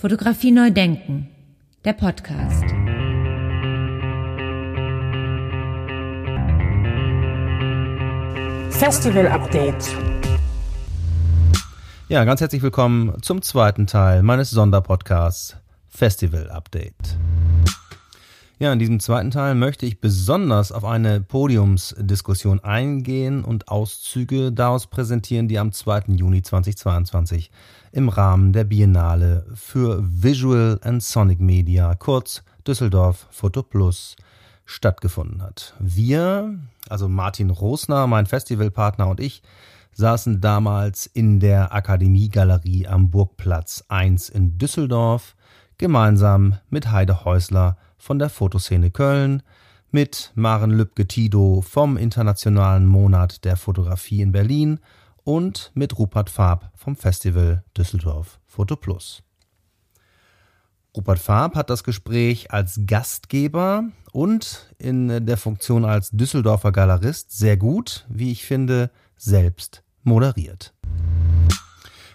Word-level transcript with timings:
Fotografie 0.00 0.50
neu 0.50 0.70
denken, 0.70 1.28
der 1.84 1.92
Podcast. 1.92 2.64
Festival 8.70 9.26
Update. 9.26 9.94
Ja, 12.08 12.24
ganz 12.24 12.40
herzlich 12.40 12.62
willkommen 12.62 13.20
zum 13.20 13.42
zweiten 13.42 13.86
Teil 13.86 14.22
meines 14.22 14.48
Sonderpodcasts 14.48 15.58
Festival 15.90 16.48
Update. 16.48 17.18
Ja, 18.60 18.74
in 18.74 18.78
diesem 18.78 19.00
zweiten 19.00 19.30
Teil 19.30 19.54
möchte 19.54 19.86
ich 19.86 20.02
besonders 20.02 20.70
auf 20.70 20.84
eine 20.84 21.22
Podiumsdiskussion 21.22 22.60
eingehen 22.60 23.42
und 23.42 23.68
Auszüge 23.68 24.52
daraus 24.52 24.86
präsentieren, 24.86 25.48
die 25.48 25.58
am 25.58 25.72
2. 25.72 26.02
Juni 26.08 26.42
2022 26.42 27.50
im 27.92 28.10
Rahmen 28.10 28.52
der 28.52 28.64
Biennale 28.64 29.46
für 29.54 30.02
Visual 30.02 30.78
and 30.82 31.02
Sonic 31.02 31.40
Media, 31.40 31.94
kurz 31.94 32.44
Düsseldorf 32.66 33.28
Photo 33.30 33.62
Plus, 33.62 34.16
stattgefunden 34.66 35.40
hat. 35.40 35.72
Wir, 35.78 36.58
also 36.90 37.08
Martin 37.08 37.48
Rosner, 37.48 38.06
mein 38.06 38.26
Festivalpartner 38.26 39.08
und 39.08 39.20
ich, 39.20 39.42
saßen 39.92 40.42
damals 40.42 41.06
in 41.06 41.40
der 41.40 41.72
Akademiegalerie 41.72 42.86
am 42.86 43.08
Burgplatz 43.08 43.86
1 43.88 44.28
in 44.28 44.58
Düsseldorf, 44.58 45.34
gemeinsam 45.80 46.58
mit 46.68 46.92
Heide 46.92 47.24
Häusler 47.24 47.78
von 47.96 48.18
der 48.18 48.28
Fotoszene 48.28 48.90
Köln, 48.90 49.42
mit 49.90 50.30
Maren 50.34 50.70
Lübke-Tido 50.70 51.62
vom 51.62 51.96
Internationalen 51.96 52.84
Monat 52.84 53.46
der 53.46 53.56
Fotografie 53.56 54.20
in 54.20 54.30
Berlin 54.30 54.80
und 55.24 55.72
mit 55.72 55.98
Rupert 55.98 56.28
Farb 56.28 56.70
vom 56.74 56.96
Festival 56.96 57.64
Düsseldorf 57.76 58.40
Foto 58.46 58.76
Plus. 58.76 59.22
Rupert 60.94 61.18
Farb 61.18 61.54
hat 61.54 61.70
das 61.70 61.82
Gespräch 61.82 62.52
als 62.52 62.82
Gastgeber 62.84 63.84
und 64.12 64.74
in 64.76 65.24
der 65.24 65.38
Funktion 65.38 65.86
als 65.86 66.10
Düsseldorfer 66.10 66.72
Galerist 66.72 67.32
sehr 67.32 67.56
gut, 67.56 68.04
wie 68.10 68.32
ich 68.32 68.44
finde, 68.44 68.90
selbst 69.16 69.82
moderiert. 70.02 70.74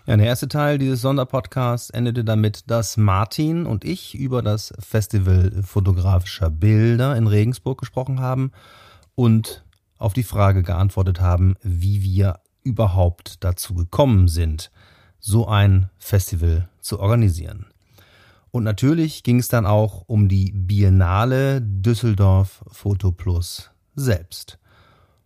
Ja, 0.08 0.16
der 0.18 0.28
erste 0.28 0.48
Teil 0.48 0.78
dieses 0.78 1.02
Sonderpodcasts 1.02 1.90
endete 1.90 2.24
damit, 2.24 2.70
dass 2.70 2.96
Martin 2.96 3.66
und 3.66 3.84
ich 3.84 4.14
über 4.14 4.44
das 4.44 4.72
Festival 4.78 5.64
fotografischer 5.64 6.52
Bilder 6.52 7.16
in 7.16 7.26
Regensburg 7.26 7.80
gesprochen 7.80 8.20
haben 8.20 8.52
und 9.16 9.66
auf 9.98 10.14
die 10.14 10.24
Frage 10.24 10.62
geantwortet 10.62 11.22
haben, 11.22 11.56
wie 11.64 12.04
wir 12.04 12.40
überhaupt 12.62 13.44
dazu 13.44 13.74
gekommen 13.74 14.28
sind, 14.28 14.70
so 15.20 15.48
ein 15.48 15.90
Festival 15.98 16.70
zu 16.82 17.00
organisieren. 17.00 17.66
Und 18.52 18.64
natürlich 18.64 19.24
ging 19.24 19.40
es 19.40 19.48
dann 19.48 19.66
auch 19.66 20.04
um 20.06 20.30
die 20.30 20.52
Biennale 20.52 21.62
Düsseldorf 21.62 22.64
Foto 22.68 23.12
Plus 23.12 23.72
selbst. 23.96 24.60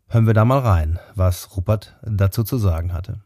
Hören 0.07 0.25
wir 0.25 0.33
da 0.33 0.45
mal 0.45 0.59
rein, 0.59 0.99
was 1.15 1.57
Rupert 1.57 1.97
dazu 2.01 2.43
zu 2.43 2.57
sagen 2.57 2.93
hatte. 2.93 3.19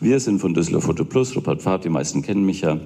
Wir 0.00 0.20
sind 0.20 0.40
von 0.40 0.54
Düsseldorf 0.54 0.84
Foto 0.84 1.04
Plus, 1.04 1.34
Rupert 1.34 1.62
Fahrt, 1.62 1.84
die 1.84 1.88
meisten 1.88 2.22
kennen 2.22 2.44
mich 2.44 2.60
ja. 2.60 2.78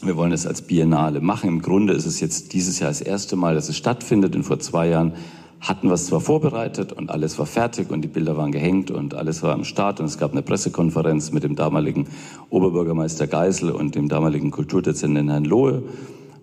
Wir 0.00 0.16
wollen 0.16 0.32
es 0.32 0.46
als 0.46 0.62
Biennale 0.62 1.20
machen. 1.20 1.48
Im 1.48 1.60
Grunde 1.60 1.92
ist 1.92 2.06
es 2.06 2.20
jetzt 2.20 2.52
dieses 2.52 2.78
Jahr 2.78 2.90
das 2.90 3.00
erste 3.00 3.36
Mal, 3.36 3.54
dass 3.54 3.68
es 3.68 3.76
stattfindet. 3.76 4.36
Und 4.36 4.44
vor 4.44 4.58
zwei 4.60 4.88
Jahren 4.88 5.12
hatten 5.60 5.88
wir 5.88 5.94
es 5.94 6.06
zwar 6.06 6.20
vorbereitet 6.20 6.92
und 6.92 7.10
alles 7.10 7.38
war 7.38 7.46
fertig 7.46 7.90
und 7.90 8.02
die 8.02 8.08
Bilder 8.08 8.36
waren 8.36 8.52
gehängt 8.52 8.90
und 8.90 9.14
alles 9.14 9.42
war 9.42 9.52
am 9.52 9.64
Start 9.64 9.98
und 9.98 10.06
es 10.06 10.16
gab 10.16 10.32
eine 10.32 10.42
Pressekonferenz 10.42 11.32
mit 11.32 11.42
dem 11.42 11.56
damaligen 11.56 12.06
Oberbürgermeister 12.50 13.26
Geisel 13.26 13.70
und 13.70 13.94
dem 13.94 14.08
damaligen 14.08 14.50
Kulturdezernenten 14.50 15.30
Herrn 15.30 15.44
Lohe. 15.44 15.82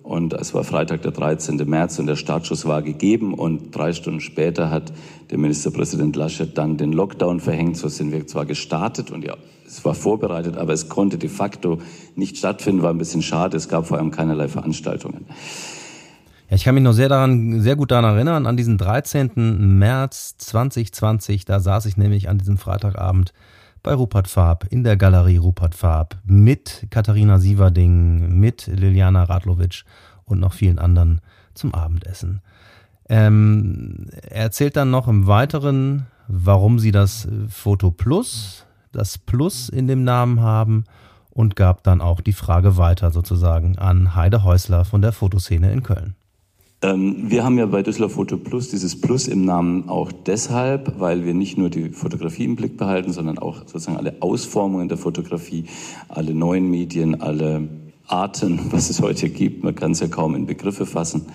Und 0.06 0.34
es 0.34 0.54
war 0.54 0.64
Freitag, 0.64 1.02
der 1.02 1.12
13. 1.12 1.58
März 1.68 1.98
und 1.98 2.06
der 2.06 2.16
Startschuss 2.16 2.68
war 2.68 2.84
gegeben 2.84 3.34
und 3.34 3.76
drei 3.76 3.92
Stunden 3.92 4.22
später 4.22 4.70
hat 4.70 4.94
der 5.32 5.40
Ministerpräsident 5.40 6.16
Laschet 6.16 6.56
dann 6.56 6.78
den 6.78 6.94
Lockdown 6.94 7.40
verhängt. 7.40 7.76
So 7.78 7.88
sind 7.88 8.12
wir 8.12 8.28
zwar 8.28 8.46
gestartet 8.46 9.10
und 9.10 9.26
ja, 9.26 9.34
es 9.66 9.84
war 9.84 9.96
vorbereitet, 9.96 10.58
aber 10.58 10.74
es 10.74 10.90
konnte 10.90 11.18
de 11.18 11.28
facto 11.28 11.80
nicht 12.16 12.38
stattfinden, 12.38 12.84
war 12.84 12.92
ein 12.92 13.00
bisschen 13.00 13.24
schade. 13.24 13.58
Es 13.58 13.68
gab 13.68 13.88
vor 13.88 13.98
allem 13.98 14.12
keinerlei 14.12 14.48
Veranstaltungen. 14.48 15.26
Ja, 16.50 16.56
ich 16.56 16.64
kann 16.64 16.76
mich 16.76 16.84
noch 16.84 16.94
sehr 16.94 17.10
daran, 17.10 17.60
sehr 17.62 17.76
gut 17.76 17.90
daran 17.90 18.06
erinnern, 18.06 18.46
an 18.46 18.58
diesen 18.58 18.78
13. 18.78 19.32
März 19.80 20.36
2020, 20.38 21.46
da 21.46 21.60
saß 21.60 21.88
ich 21.88 21.98
nämlich 21.98 22.30
an 22.30 22.38
diesem 22.38 22.60
Freitagabend 22.60 23.34
bei 23.86 23.94
Rupert 23.94 24.28
Farb 24.28 24.66
in 24.72 24.84
der 24.84 24.98
Galerie 24.98 25.38
Rupert 25.38 25.76
Farb 25.76 26.18
mit 26.26 26.88
Katharina 26.90 27.38
Sieverding, 27.38 28.40
mit 28.40 28.66
Liliana 28.66 29.26
Radlovic 29.26 29.84
und 30.26 30.40
noch 30.40 30.54
vielen 30.54 30.80
anderen 30.80 31.22
zum 31.54 31.74
Abendessen. 31.74 32.42
Ähm, 33.08 34.08
er 34.30 34.44
erzählt 34.44 34.76
dann 34.76 34.90
noch 34.90 35.08
im 35.08 35.28
Weiteren, 35.28 36.08
warum 36.28 36.80
sie 36.80 36.92
das 36.92 37.28
Foto 37.50 37.92
Plus, 37.92 38.66
das 38.92 39.18
Plus 39.18 39.70
in 39.70 39.88
dem 39.88 40.04
Namen 40.04 40.42
haben 40.42 40.86
und 41.30 41.56
gab 41.56 41.84
dann 41.84 42.02
auch 42.02 42.22
die 42.22 42.34
Frage 42.34 42.78
weiter 42.78 43.12
sozusagen 43.12 43.78
an 43.78 44.16
Heide 44.16 44.44
Häusler 44.44 44.86
von 44.86 45.02
der 45.02 45.12
Fotoszene 45.12 45.72
in 45.72 45.84
Köln. 45.84 46.16
Ähm, 46.82 47.30
wir 47.30 47.44
haben 47.44 47.58
ja 47.58 47.66
bei 47.66 47.84
Düsseldorf 47.84 48.14
Foto 48.14 48.38
Plus 48.38 48.70
dieses 48.70 49.00
Plus 49.00 49.28
im 49.28 49.46
Namen 49.46 49.90
auch 49.90 50.12
deshalb, 50.12 51.00
weil 51.00 51.26
wir 51.26 51.34
nicht 51.34 51.58
nur 51.58 51.70
die 51.70 51.90
Fotografie 51.90 52.46
im 52.46 52.56
Blick 52.56 52.78
behalten, 52.78 53.12
sondern 53.12 53.38
auch 53.38 53.60
sozusagen 53.60 53.98
alle 53.98 54.16
Ausformungen 54.22 54.88
der 54.88 54.98
Fotografie, 54.98 55.66
alle 56.10 56.34
neuen 56.34 56.70
Medien, 56.70 57.22
alle 57.22 57.68
Arten, 58.08 58.60
was 58.72 58.90
es 58.90 59.02
heute 59.02 59.30
gibt. 59.30 59.64
Man 59.64 59.76
kann 59.76 59.92
es 59.92 60.00
ja 60.00 60.08
kaum 60.08 60.36
in 60.36 60.46
Begriffe 60.46 60.86
fassen. 60.86 61.28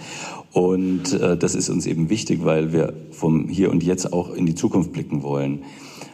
Und 0.52 1.12
äh, 1.12 1.36
das 1.36 1.54
ist 1.54 1.68
uns 1.68 1.86
eben 1.86 2.10
wichtig, 2.10 2.44
weil 2.44 2.72
wir 2.72 2.94
vom 3.10 3.48
Hier 3.48 3.70
und 3.70 3.82
Jetzt 3.82 4.12
auch 4.12 4.32
in 4.32 4.46
die 4.46 4.54
Zukunft 4.54 4.92
blicken 4.92 5.22
wollen. 5.22 5.64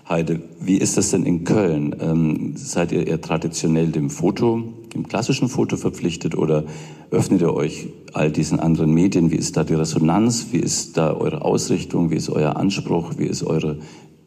Heide, 0.09 0.41
wie 0.61 0.77
ist 0.77 0.97
das 0.97 1.11
denn 1.11 1.25
in 1.25 1.45
Köln? 1.45 1.97
Ähm, 2.01 2.53
seid 2.57 2.93
ihr 2.93 3.07
eher 3.07 3.21
traditionell 3.21 3.91
dem 3.91 4.09
Foto, 4.09 4.63
dem 4.95 5.09
klassischen 5.09 5.49
Foto 5.49 5.77
verpflichtet 5.77 6.37
oder 6.37 6.65
öffnet 7.11 7.41
ihr 7.41 7.53
euch 7.53 7.89
all 8.13 8.31
diesen 8.31 8.61
anderen 8.61 8.93
Medien? 8.93 9.33
Wie 9.33 9.37
ist 9.37 9.57
da 9.57 9.65
die 9.65 9.75
Resonanz? 9.75 10.49
Wie 10.53 10.59
ist 10.59 10.97
da 10.97 11.13
eure 11.13 11.43
Ausrichtung? 11.43 12.11
Wie 12.11 12.17
ist 12.17 12.29
euer 12.29 12.57
Anspruch? 12.57 13.15
Wie 13.19 13.27
ist 13.27 13.43
eure 13.43 13.79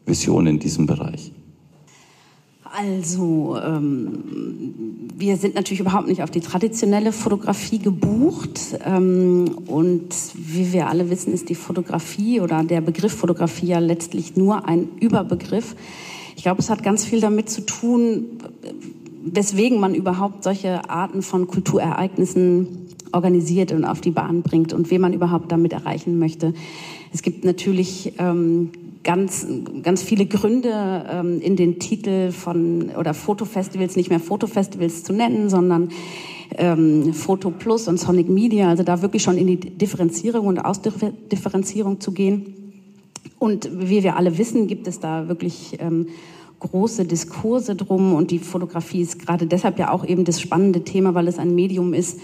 Vision 0.04 0.46
in 0.46 0.58
diesem 0.58 0.86
Bereich? 0.86 1.32
Also, 2.80 3.58
ähm, 3.62 5.10
wir 5.14 5.36
sind 5.36 5.54
natürlich 5.54 5.80
überhaupt 5.80 6.08
nicht 6.08 6.22
auf 6.22 6.30
die 6.30 6.40
traditionelle 6.40 7.12
Fotografie 7.12 7.78
gebucht. 7.78 8.78
Ähm, 8.86 9.50
und 9.66 10.08
wie 10.34 10.72
wir 10.72 10.88
alle 10.88 11.10
wissen, 11.10 11.34
ist 11.34 11.50
die 11.50 11.54
Fotografie 11.54 12.40
oder 12.40 12.64
der 12.64 12.80
Begriff 12.80 13.12
Fotografie 13.12 13.66
ja 13.66 13.80
letztlich 13.80 14.34
nur 14.36 14.66
ein 14.66 14.88
Überbegriff. 14.98 15.76
Ich 16.36 16.42
glaube, 16.42 16.60
es 16.60 16.70
hat 16.70 16.82
ganz 16.82 17.04
viel 17.04 17.20
damit 17.20 17.50
zu 17.50 17.66
tun, 17.66 18.38
weswegen 19.24 19.78
man 19.78 19.94
überhaupt 19.94 20.42
solche 20.42 20.88
Arten 20.88 21.20
von 21.20 21.48
Kulturereignissen 21.48 22.86
organisiert 23.12 23.72
und 23.72 23.84
auf 23.84 24.00
die 24.00 24.12
Bahn 24.12 24.40
bringt 24.40 24.72
und 24.72 24.90
wen 24.90 25.02
man 25.02 25.12
überhaupt 25.12 25.52
damit 25.52 25.74
erreichen 25.74 26.18
möchte. 26.18 26.54
Es 27.12 27.20
gibt 27.20 27.44
natürlich 27.44 28.14
ähm, 28.18 28.70
ganz, 29.02 29.46
ganz 29.82 30.02
viele 30.02 30.26
Gründe 30.26 31.06
ähm, 31.10 31.40
in 31.40 31.56
den 31.56 31.78
Titel 31.78 32.32
von 32.32 32.90
oder 32.98 33.14
Fotofestivals 33.14 33.96
nicht 33.96 34.10
mehr 34.10 34.20
Fotofestivals 34.20 35.04
zu 35.04 35.12
nennen, 35.12 35.48
sondern 35.48 35.90
ähm, 36.56 37.14
Foto 37.14 37.50
Plus 37.50 37.88
und 37.88 37.98
Sonic 37.98 38.28
Media, 38.28 38.68
also 38.68 38.82
da 38.82 39.02
wirklich 39.02 39.22
schon 39.22 39.38
in 39.38 39.46
die 39.46 39.58
Differenzierung 39.58 40.46
und 40.46 40.58
Ausdifferenzierung 40.58 42.00
zu 42.00 42.12
gehen. 42.12 42.54
Und 43.38 43.70
wie 43.72 44.02
wir 44.02 44.16
alle 44.16 44.36
wissen, 44.36 44.66
gibt 44.66 44.86
es 44.86 45.00
da 45.00 45.28
wirklich 45.28 45.78
ähm, 45.80 46.08
große 46.58 47.06
Diskurse 47.06 47.74
drum 47.74 48.12
und 48.12 48.30
die 48.30 48.38
Fotografie 48.38 49.00
ist 49.00 49.18
gerade 49.18 49.46
deshalb 49.46 49.78
ja 49.78 49.90
auch 49.90 50.04
eben 50.04 50.24
das 50.24 50.40
spannende 50.40 50.84
Thema, 50.84 51.14
weil 51.14 51.26
es 51.26 51.38
ein 51.38 51.54
Medium 51.54 51.94
ist, 51.94 52.18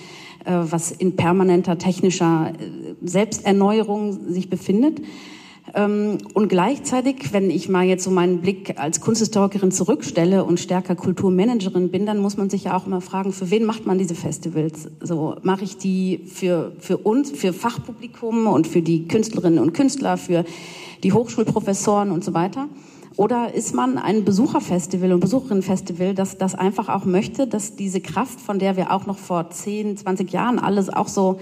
äh, 0.45 0.53
was 0.53 0.93
in 0.93 1.17
permanenter 1.17 1.79
technischer 1.79 2.53
äh, 2.53 2.95
Selbsterneuerung 3.03 4.31
sich 4.31 4.51
befindet. 4.51 5.01
Ähm, 5.77 6.17
und 6.33 6.49
gleichzeitig, 6.49 7.35
wenn 7.35 7.51
ich 7.51 7.69
mal 7.69 7.85
jetzt 7.85 8.03
so 8.03 8.11
meinen 8.11 8.41
Blick 8.41 8.81
als 8.81 9.03
Kunsthistorikerin 9.03 9.71
zurückstelle 9.71 10.43
und 10.43 10.59
stärker 10.59 10.97
Kulturmanagerin 10.97 11.91
bin, 11.91 12.07
dann 12.07 12.19
muss 12.19 12.39
man 12.39 12.49
sich 12.49 12.65
ja 12.65 12.77
auch 12.77 12.87
immer 12.87 13.03
fragen, 13.03 13.33
für 13.33 13.51
wen 13.51 13.65
macht 13.65 13.85
man 13.85 13.99
diese 13.99 14.15
Festivals? 14.15 14.89
So 15.01 15.37
mache 15.43 15.65
ich 15.65 15.77
die 15.77 16.23
für, 16.27 16.73
für 16.79 16.97
uns, 16.97 17.31
für 17.31 17.53
Fachpublikum 17.53 18.47
und 18.47 18.67
für 18.67 18.81
die 18.81 19.07
Künstlerinnen 19.07 19.59
und 19.59 19.75
Künstler, 19.75 20.17
für 20.17 20.47
die 21.03 21.13
Hochschulprofessoren 21.13 22.11
und 22.11 22.25
so 22.25 22.33
weiter? 22.33 22.69
Oder 23.17 23.53
ist 23.53 23.75
man 23.75 23.99
ein 23.99 24.25
Besucherfestival 24.25 25.13
und 25.13 25.21
Besucherinnenfestival, 25.21 26.15
das 26.15 26.39
das 26.39 26.55
einfach 26.55 26.89
auch 26.89 27.05
möchte, 27.05 27.47
dass 27.47 27.77
diese 27.77 28.01
Kraft, 28.01 28.41
von 28.41 28.59
der 28.59 28.77
wir 28.79 28.93
auch 28.93 29.07
noch 29.07 29.19
vor 29.19 29.51
10, 29.51 29.99
20 29.99 30.33
Jahren 30.33 30.59
alles 30.59 30.89
auch 30.89 31.09
so 31.09 31.39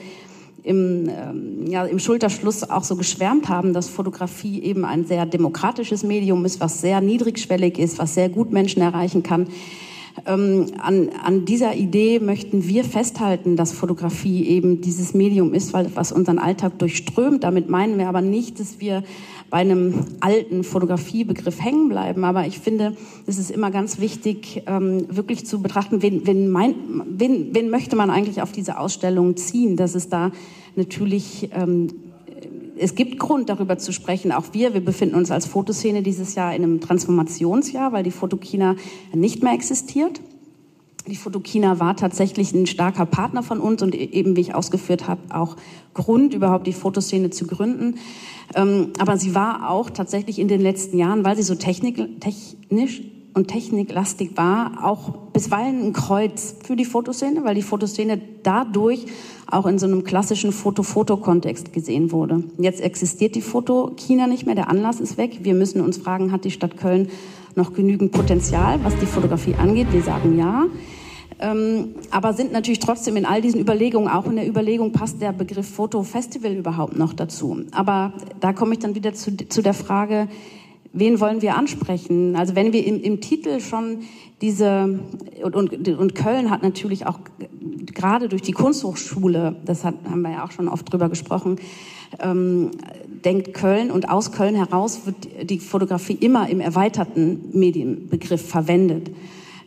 im, 0.64 1.10
ähm, 1.10 1.66
ja, 1.66 1.84
im 1.84 1.98
Schulterschluss 1.98 2.68
auch 2.68 2.84
so 2.84 2.96
geschwärmt 2.96 3.50
haben, 3.50 3.74
dass 3.74 3.90
Fotografie 3.90 4.62
eben 4.62 4.86
ein 4.86 5.04
sehr 5.04 5.26
demokratisches 5.26 6.02
Medium 6.02 6.44
ist, 6.46 6.58
was 6.58 6.80
sehr 6.80 7.02
niedrigschwellig 7.02 7.78
ist, 7.78 7.98
was 7.98 8.14
sehr 8.14 8.30
gut 8.30 8.50
Menschen 8.50 8.80
erreichen 8.80 9.22
kann. 9.22 9.46
Ähm, 10.26 10.66
an, 10.78 11.10
an 11.22 11.44
dieser 11.44 11.74
Idee 11.74 12.18
möchten 12.18 12.66
wir 12.66 12.84
festhalten, 12.84 13.56
dass 13.56 13.72
Fotografie 13.72 14.46
eben 14.46 14.80
dieses 14.80 15.12
Medium 15.12 15.52
ist, 15.52 15.74
weil, 15.74 15.90
was 15.94 16.12
unseren 16.12 16.38
Alltag 16.38 16.78
durchströmt. 16.78 17.44
Damit 17.44 17.68
meinen 17.68 17.98
wir 17.98 18.08
aber 18.08 18.22
nicht, 18.22 18.58
dass 18.58 18.80
wir 18.80 19.02
bei 19.54 19.60
einem 19.60 20.06
alten 20.18 20.64
Fotografiebegriff 20.64 21.62
hängen 21.62 21.88
bleiben. 21.88 22.24
Aber 22.24 22.44
ich 22.44 22.58
finde, 22.58 22.96
es 23.28 23.38
ist 23.38 23.52
immer 23.52 23.70
ganz 23.70 24.00
wichtig, 24.00 24.64
ähm, 24.66 25.06
wirklich 25.08 25.46
zu 25.46 25.62
betrachten, 25.62 26.02
wen, 26.02 26.26
wen, 26.26 26.50
mein, 26.50 26.74
wen, 27.06 27.54
wen 27.54 27.70
möchte 27.70 27.94
man 27.94 28.10
eigentlich 28.10 28.42
auf 28.42 28.50
diese 28.50 28.80
Ausstellung 28.80 29.36
ziehen, 29.36 29.76
dass 29.76 29.94
es 29.94 30.08
da 30.08 30.32
natürlich 30.74 31.50
ähm, 31.52 31.86
es 32.76 32.96
gibt 32.96 33.20
Grund, 33.20 33.48
darüber 33.48 33.78
zu 33.78 33.92
sprechen. 33.92 34.32
Auch 34.32 34.46
wir, 34.50 34.74
wir 34.74 34.84
befinden 34.84 35.14
uns 35.14 35.30
als 35.30 35.46
Fotoszene 35.46 36.02
dieses 36.02 36.34
Jahr 36.34 36.52
in 36.52 36.64
einem 36.64 36.80
Transformationsjahr, 36.80 37.92
weil 37.92 38.02
die 38.02 38.10
Fotokina 38.10 38.74
nicht 39.12 39.44
mehr 39.44 39.52
existiert. 39.52 40.20
Die 41.06 41.16
Fotokina 41.16 41.80
war 41.80 41.96
tatsächlich 41.96 42.54
ein 42.54 42.66
starker 42.66 43.04
Partner 43.04 43.42
von 43.42 43.60
uns 43.60 43.82
und 43.82 43.94
eben, 43.94 44.36
wie 44.36 44.40
ich 44.40 44.54
ausgeführt 44.54 45.06
habe, 45.06 45.20
auch 45.28 45.56
Grund, 45.92 46.32
überhaupt 46.32 46.66
die 46.66 46.72
Fotoszene 46.72 47.28
zu 47.28 47.46
gründen. 47.46 47.98
Ähm, 48.54 48.92
aber 48.98 49.18
sie 49.18 49.34
war 49.34 49.68
auch 49.68 49.90
tatsächlich 49.90 50.38
in 50.38 50.48
den 50.48 50.62
letzten 50.62 50.96
Jahren, 50.96 51.22
weil 51.24 51.36
sie 51.36 51.42
so 51.42 51.56
technisch 51.56 53.02
und 53.34 53.48
techniklastig 53.48 54.36
war, 54.36 54.84
auch 54.84 55.10
bisweilen 55.32 55.88
ein 55.88 55.92
Kreuz 55.92 56.54
für 56.64 56.76
die 56.76 56.84
Fotoszene, 56.84 57.44
weil 57.44 57.56
die 57.56 57.62
Fotoszene 57.62 58.20
dadurch 58.42 59.06
auch 59.50 59.66
in 59.66 59.78
so 59.78 59.86
einem 59.86 60.04
klassischen 60.04 60.52
Foto-Foto-Kontext 60.52 61.72
gesehen 61.72 62.12
wurde. 62.12 62.44
Jetzt 62.58 62.80
existiert 62.80 63.34
die 63.34 63.42
Fotokina 63.42 64.26
nicht 64.26 64.46
mehr, 64.46 64.54
der 64.54 64.70
Anlass 64.70 65.00
ist 65.00 65.18
weg. 65.18 65.40
Wir 65.42 65.54
müssen 65.54 65.80
uns 65.80 65.98
fragen, 65.98 66.32
hat 66.32 66.44
die 66.44 66.50
Stadt 66.50 66.76
Köln 66.76 67.08
noch 67.56 67.72
genügend 67.72 68.12
Potenzial, 68.12 68.78
was 68.82 68.96
die 68.98 69.06
Fotografie 69.06 69.54
angeht? 69.54 69.88
Wir 69.92 70.02
sagen 70.02 70.38
ja. 70.38 70.66
Ähm, 71.40 71.94
aber 72.10 72.32
sind 72.32 72.52
natürlich 72.52 72.78
trotzdem 72.78 73.16
in 73.16 73.26
all 73.26 73.40
diesen 73.40 73.60
Überlegungen, 73.60 74.08
auch 74.08 74.26
in 74.26 74.36
der 74.36 74.46
Überlegung, 74.46 74.92
passt 74.92 75.20
der 75.20 75.32
Begriff 75.32 75.68
Fotofestival 75.68 76.52
überhaupt 76.52 76.96
noch 76.96 77.12
dazu? 77.12 77.64
Aber 77.72 78.12
da 78.40 78.52
komme 78.52 78.74
ich 78.74 78.78
dann 78.78 78.94
wieder 78.94 79.14
zu, 79.14 79.36
zu 79.36 79.62
der 79.62 79.74
Frage, 79.74 80.28
wen 80.92 81.20
wollen 81.20 81.42
wir 81.42 81.56
ansprechen? 81.56 82.36
Also 82.36 82.54
wenn 82.54 82.72
wir 82.72 82.86
im, 82.86 83.02
im 83.02 83.20
Titel 83.20 83.60
schon 83.60 84.00
diese, 84.44 85.00
und, 85.42 85.56
und, 85.56 85.88
und, 85.88 86.14
Köln 86.14 86.50
hat 86.50 86.62
natürlich 86.62 87.06
auch 87.06 87.18
gerade 87.86 88.28
durch 88.28 88.42
die 88.42 88.52
Kunsthochschule, 88.52 89.56
das 89.64 89.84
hat, 89.84 89.94
haben 90.08 90.20
wir 90.20 90.32
ja 90.32 90.44
auch 90.44 90.50
schon 90.50 90.68
oft 90.68 90.92
drüber 90.92 91.08
gesprochen, 91.08 91.56
ähm, 92.20 92.70
denkt 93.24 93.54
Köln 93.54 93.90
und 93.90 94.10
aus 94.10 94.32
Köln 94.32 94.54
heraus 94.54 95.06
wird 95.06 95.50
die 95.50 95.58
Fotografie 95.58 96.12
immer 96.12 96.50
im 96.50 96.60
erweiterten 96.60 97.40
Medienbegriff 97.54 98.46
verwendet. 98.46 99.10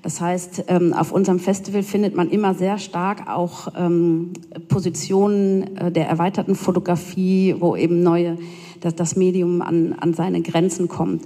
Das 0.03 0.21
heißt, 0.21 0.65
ähm, 0.67 0.93
auf 0.93 1.11
unserem 1.11 1.39
Festival 1.39 1.81
findet 1.81 2.15
man 2.15 2.29
immer 2.29 2.53
sehr 2.53 2.77
stark 2.77 3.27
auch 3.27 3.69
ähm, 3.75 4.33
Positionen 4.69 5.75
äh, 5.75 5.91
der 5.91 6.07
erweiterten 6.07 6.53
Fotografie, 6.53 7.55
wo 7.57 7.75
eben 7.75 8.03
neue 8.03 8.37
dass 8.81 8.95
das 8.95 9.15
Medium 9.15 9.61
an, 9.61 9.93
an 9.99 10.13
seine 10.13 10.41
Grenzen 10.41 10.87
kommt. 10.87 11.23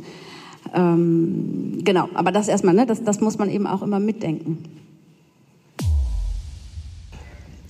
Ähm, 0.73 1.79
genau, 1.83 2.09
aber 2.13 2.31
das 2.31 2.47
erstmal, 2.47 2.73
ne, 2.73 2.85
das, 2.85 3.03
das 3.03 3.21
muss 3.21 3.37
man 3.37 3.49
eben 3.49 3.67
auch 3.67 3.81
immer 3.81 3.99
mitdenken. 3.99 4.59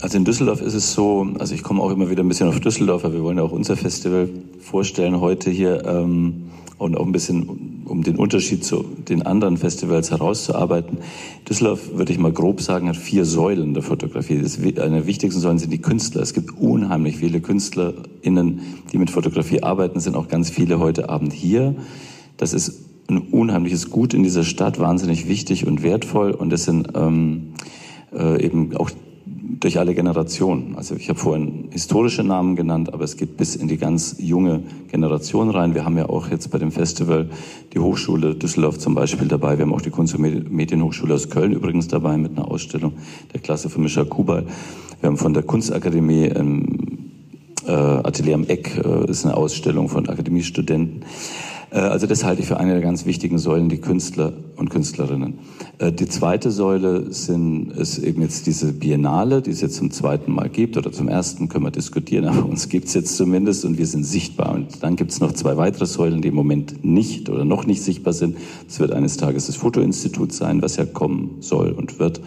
Also 0.01 0.17
in 0.17 0.25
Düsseldorf 0.25 0.61
ist 0.61 0.73
es 0.73 0.93
so, 0.93 1.27
also 1.37 1.53
ich 1.53 1.61
komme 1.61 1.81
auch 1.81 1.91
immer 1.91 2.09
wieder 2.09 2.23
ein 2.23 2.27
bisschen 2.27 2.49
auf 2.49 2.59
Düsseldorf, 2.59 3.03
weil 3.03 3.13
wir 3.13 3.23
wollen 3.23 3.37
ja 3.37 3.43
auch 3.43 3.51
unser 3.51 3.77
Festival 3.77 4.29
vorstellen 4.59 5.19
heute 5.19 5.51
hier 5.51 5.85
ähm, 5.85 6.49
und 6.79 6.97
auch 6.97 7.05
ein 7.05 7.11
bisschen, 7.11 7.83
um 7.85 8.01
den 8.01 8.15
Unterschied 8.15 8.65
zu 8.65 8.83
den 9.07 9.21
anderen 9.27 9.57
Festivals 9.57 10.09
herauszuarbeiten. 10.09 10.97
Düsseldorf, 11.47 11.91
würde 11.93 12.11
ich 12.11 12.17
mal 12.17 12.31
grob 12.31 12.61
sagen, 12.61 12.89
hat 12.89 12.97
vier 12.97 13.25
Säulen 13.25 13.75
der 13.75 13.83
Fotografie. 13.83 14.41
Das, 14.41 14.57
eine 14.57 14.73
der 14.73 15.05
wichtigsten 15.05 15.39
Säulen 15.39 15.59
sind 15.59 15.71
die 15.71 15.81
Künstler. 15.81 16.23
Es 16.23 16.33
gibt 16.33 16.57
unheimlich 16.59 17.17
viele 17.17 17.39
KünstlerInnen, 17.39 18.61
die 18.91 18.97
mit 18.97 19.11
Fotografie 19.11 19.61
arbeiten, 19.61 19.99
sind 19.99 20.15
auch 20.15 20.29
ganz 20.29 20.49
viele 20.49 20.79
heute 20.79 21.09
Abend 21.09 21.31
hier. 21.31 21.75
Das 22.37 22.53
ist 22.53 22.85
ein 23.09 23.17
unheimliches 23.17 23.89
Gut 23.89 24.13
in 24.13 24.23
dieser 24.23 24.43
Stadt, 24.43 24.79
wahnsinnig 24.79 25.27
wichtig 25.27 25.67
und 25.67 25.83
wertvoll 25.83 26.31
und 26.31 26.51
es 26.53 26.63
sind 26.63 26.89
ähm, 26.95 27.53
äh, 28.13 28.43
eben 28.43 28.75
auch 28.77 28.89
durch 29.59 29.77
alle 29.77 29.93
Generationen. 29.93 30.75
Also 30.75 30.95
ich 30.95 31.09
habe 31.09 31.19
vorhin 31.19 31.69
historische 31.71 32.23
Namen 32.23 32.55
genannt, 32.55 32.93
aber 32.93 33.03
es 33.03 33.17
geht 33.17 33.37
bis 33.37 33.55
in 33.55 33.67
die 33.67 33.77
ganz 33.77 34.15
junge 34.17 34.63
Generation 34.89 35.49
rein. 35.49 35.75
Wir 35.75 35.85
haben 35.85 35.97
ja 35.97 36.09
auch 36.09 36.29
jetzt 36.31 36.49
bei 36.51 36.57
dem 36.57 36.71
Festival 36.71 37.29
die 37.73 37.79
Hochschule 37.79 38.35
Düsseldorf 38.35 38.79
zum 38.79 38.95
Beispiel 38.95 39.27
dabei. 39.27 39.57
Wir 39.57 39.65
haben 39.65 39.73
auch 39.73 39.81
die 39.81 39.91
Kunst- 39.91 40.15
und 40.15 40.51
Medienhochschule 40.51 41.13
aus 41.13 41.29
Köln 41.29 41.51
übrigens 41.51 41.87
dabei 41.87 42.17
mit 42.17 42.31
einer 42.31 42.49
Ausstellung 42.49 42.93
der 43.33 43.41
Klasse 43.41 43.69
von 43.69 43.83
Mischa 43.83 44.03
Kubal. 44.03 44.45
Wir 44.99 45.07
haben 45.07 45.17
von 45.17 45.33
der 45.33 45.43
Kunstakademie 45.43 46.25
im 46.25 47.09
äh, 47.67 47.71
Atelier 47.71 48.35
am 48.35 48.45
Eck 48.45 48.81
äh, 48.83 49.09
ist 49.09 49.25
eine 49.25 49.37
Ausstellung 49.37 49.89
von 49.89 50.09
Akademiestudenten. 50.09 51.05
Äh, 51.71 51.79
also 51.79 52.05
das 52.05 52.23
halte 52.23 52.41
ich 52.41 52.47
für 52.47 52.57
eine 52.57 52.73
der 52.73 52.81
ganz 52.81 53.05
wichtigen 53.05 53.37
Säulen, 53.37 53.69
die 53.69 53.79
Künstler 53.79 54.33
und 54.57 54.69
Künstlerinnen. 54.69 55.39
Äh, 55.79 55.91
die 55.91 56.05
zweite 56.05 56.51
Säule 56.51 57.11
sind, 57.11 57.71
ist 57.71 57.97
eben 57.97 58.21
jetzt 58.21 58.45
diese 58.45 58.73
Biennale, 58.73 59.41
die 59.41 59.51
es 59.51 59.61
jetzt 59.61 59.77
zum 59.77 59.89
zweiten 59.91 60.31
Mal 60.31 60.49
gibt 60.49 60.77
oder 60.77 60.91
zum 60.91 61.07
ersten 61.07 61.49
können 61.49 61.65
wir 61.65 61.71
diskutieren, 61.71 62.25
aber 62.27 62.45
uns 62.45 62.69
gibt 62.69 62.87
es 62.87 62.93
jetzt 62.93 63.15
zumindest 63.15 63.65
und 63.65 63.77
wir 63.77 63.87
sind 63.87 64.03
sichtbar. 64.03 64.53
Und 64.53 64.83
dann 64.83 64.95
gibt 64.95 65.11
es 65.11 65.19
noch 65.19 65.31
zwei 65.31 65.57
weitere 65.57 65.85
Säulen, 65.85 66.21
die 66.21 66.27
im 66.27 66.35
Moment 66.35 66.83
nicht 66.83 67.29
oder 67.29 67.45
noch 67.45 67.65
nicht 67.65 67.81
sichtbar 67.81 68.13
sind. 68.13 68.37
Es 68.67 68.79
wird 68.79 68.91
eines 68.91 69.17
Tages 69.17 69.47
das 69.47 69.55
Fotoinstitut 69.55 70.33
sein, 70.33 70.61
was 70.61 70.75
ja 70.75 70.85
kommen 70.85 71.37
soll 71.39 71.71
und 71.71 71.99
wird. 71.99 72.21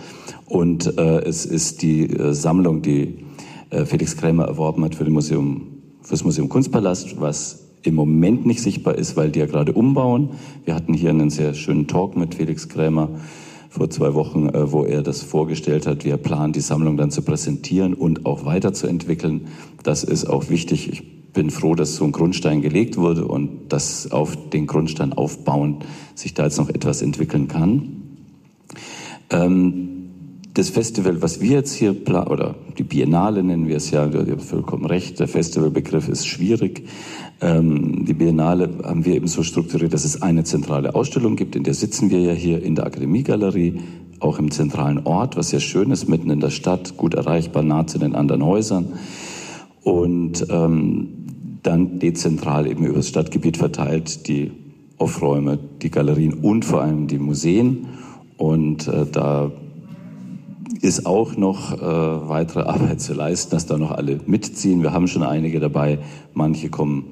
Und 0.46 0.98
äh, 0.98 1.20
es 1.20 1.46
ist 1.46 1.82
die 1.82 2.08
äh, 2.10 2.32
Sammlung, 2.32 2.82
die 2.82 3.24
äh, 3.70 3.84
Felix 3.84 4.16
Krämer 4.16 4.44
erworben 4.44 4.84
hat 4.84 4.94
für, 4.94 5.04
Museum, 5.04 5.66
für 6.02 6.12
das 6.12 6.24
Museum 6.24 6.48
Kunstpalast, 6.48 7.20
was 7.20 7.63
im 7.84 7.94
Moment 7.94 8.46
nicht 8.46 8.62
sichtbar 8.62 8.96
ist, 8.96 9.16
weil 9.16 9.30
die 9.30 9.40
ja 9.40 9.46
gerade 9.46 9.72
umbauen. 9.72 10.30
Wir 10.64 10.74
hatten 10.74 10.94
hier 10.94 11.10
einen 11.10 11.30
sehr 11.30 11.54
schönen 11.54 11.86
Talk 11.86 12.16
mit 12.16 12.34
Felix 12.34 12.68
Krämer 12.68 13.10
vor 13.68 13.90
zwei 13.90 14.14
Wochen, 14.14 14.48
äh, 14.48 14.72
wo 14.72 14.84
er 14.84 15.02
das 15.02 15.22
vorgestellt 15.22 15.86
hat, 15.86 16.04
wie 16.04 16.10
er 16.10 16.16
plant, 16.16 16.56
die 16.56 16.60
Sammlung 16.60 16.96
dann 16.96 17.10
zu 17.10 17.22
präsentieren 17.22 17.94
und 17.94 18.24
auch 18.24 18.44
weiterzuentwickeln. 18.44 19.48
Das 19.82 20.04
ist 20.04 20.26
auch 20.26 20.48
wichtig. 20.48 20.92
Ich 20.92 21.32
bin 21.32 21.50
froh, 21.50 21.74
dass 21.74 21.96
so 21.96 22.04
ein 22.04 22.12
Grundstein 22.12 22.62
gelegt 22.62 22.96
wurde 22.96 23.26
und 23.26 23.72
dass 23.72 24.10
auf 24.12 24.50
den 24.50 24.66
Grundstein 24.66 25.12
aufbauend 25.12 25.84
sich 26.14 26.34
da 26.34 26.44
jetzt 26.44 26.58
noch 26.58 26.70
etwas 26.70 27.02
entwickeln 27.02 27.48
kann. 27.48 28.02
Ähm, 29.30 29.93
das 30.54 30.70
Festival, 30.70 31.20
was 31.20 31.40
wir 31.40 31.50
jetzt 31.50 31.74
hier 31.74 31.92
planen, 31.92 32.28
oder 32.28 32.54
die 32.78 32.84
Biennale 32.84 33.42
nennen 33.42 33.66
wir 33.66 33.76
es 33.76 33.90
ja, 33.90 34.06
ihr 34.06 34.30
habt 34.30 34.42
vollkommen 34.42 34.86
recht, 34.86 35.18
der 35.18 35.26
Festivalbegriff 35.26 36.08
ist 36.08 36.28
schwierig. 36.28 36.84
Ähm, 37.40 38.04
die 38.04 38.14
Biennale 38.14 38.70
haben 38.84 39.04
wir 39.04 39.16
eben 39.16 39.26
so 39.26 39.42
strukturiert, 39.42 39.92
dass 39.92 40.04
es 40.04 40.22
eine 40.22 40.44
zentrale 40.44 40.94
Ausstellung 40.94 41.34
gibt, 41.34 41.56
in 41.56 41.64
der 41.64 41.74
sitzen 41.74 42.10
wir 42.10 42.20
ja 42.20 42.32
hier 42.32 42.62
in 42.62 42.76
der 42.76 42.86
Akademiegalerie, 42.86 43.80
auch 44.20 44.38
im 44.38 44.52
zentralen 44.52 45.04
Ort, 45.04 45.36
was 45.36 45.50
ja 45.50 45.58
schön 45.58 45.90
ist, 45.90 46.08
mitten 46.08 46.30
in 46.30 46.38
der 46.38 46.50
Stadt, 46.50 46.96
gut 46.96 47.14
erreichbar, 47.14 47.64
nah 47.64 47.88
zu 47.88 47.98
den 47.98 48.14
anderen 48.14 48.44
Häusern. 48.44 48.92
Und 49.82 50.46
ähm, 50.50 51.08
dann 51.64 51.98
dezentral 51.98 52.68
eben 52.68 52.86
über 52.86 52.98
das 52.98 53.08
Stadtgebiet 53.08 53.56
verteilt 53.56 54.28
die 54.28 54.52
Offräume, 54.98 55.58
die 55.82 55.90
Galerien 55.90 56.34
und 56.34 56.64
vor 56.64 56.82
allem 56.82 57.08
die 57.08 57.18
Museen. 57.18 57.86
Und 58.36 58.86
äh, 58.86 59.04
da 59.10 59.50
ist 60.80 61.06
auch 61.06 61.36
noch 61.36 61.72
äh, 61.72 62.28
weitere 62.28 62.62
Arbeit 62.62 63.00
zu 63.00 63.14
leisten, 63.14 63.50
dass 63.50 63.66
da 63.66 63.78
noch 63.78 63.90
alle 63.90 64.20
mitziehen. 64.26 64.82
Wir 64.82 64.92
haben 64.92 65.08
schon 65.08 65.22
einige 65.22 65.60
dabei. 65.60 65.98
Manche 66.32 66.68
kommen 66.68 67.04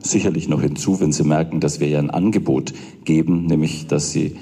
sicherlich 0.00 0.48
noch 0.48 0.62
hinzu, 0.62 1.00
wenn 1.00 1.12
sie 1.12 1.24
merken, 1.24 1.60
dass 1.60 1.80
wir 1.80 1.88
ja 1.88 1.98
ein 1.98 2.10
Angebot 2.10 2.72
geben, 3.04 3.46
nämlich 3.46 3.86
dass 3.86 4.12
sie 4.12 4.36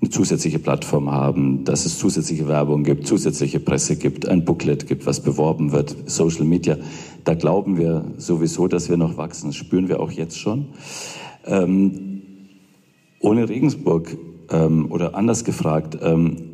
eine 0.00 0.10
zusätzliche 0.10 0.60
Plattform 0.60 1.10
haben, 1.10 1.64
dass 1.64 1.84
es 1.84 1.98
zusätzliche 1.98 2.46
Werbung 2.46 2.84
gibt, 2.84 3.06
zusätzliche 3.06 3.58
Presse 3.58 3.96
gibt, 3.96 4.28
ein 4.28 4.44
Booklet 4.44 4.86
gibt, 4.86 5.06
was 5.06 5.20
beworben 5.20 5.72
wird, 5.72 5.96
Social 6.06 6.44
Media. 6.44 6.76
Da 7.24 7.34
glauben 7.34 7.76
wir 7.76 8.04
sowieso, 8.16 8.68
dass 8.68 8.88
wir 8.88 8.96
noch 8.96 9.16
wachsen. 9.16 9.48
Das 9.48 9.56
spüren 9.56 9.88
wir 9.88 10.00
auch 10.00 10.12
jetzt 10.12 10.38
schon. 10.38 10.66
Ähm, 11.46 12.22
ohne 13.20 13.48
Regensburg 13.48 14.16
ähm, 14.50 14.90
oder 14.90 15.16
anders 15.16 15.44
gefragt, 15.44 15.98
ähm, 16.00 16.47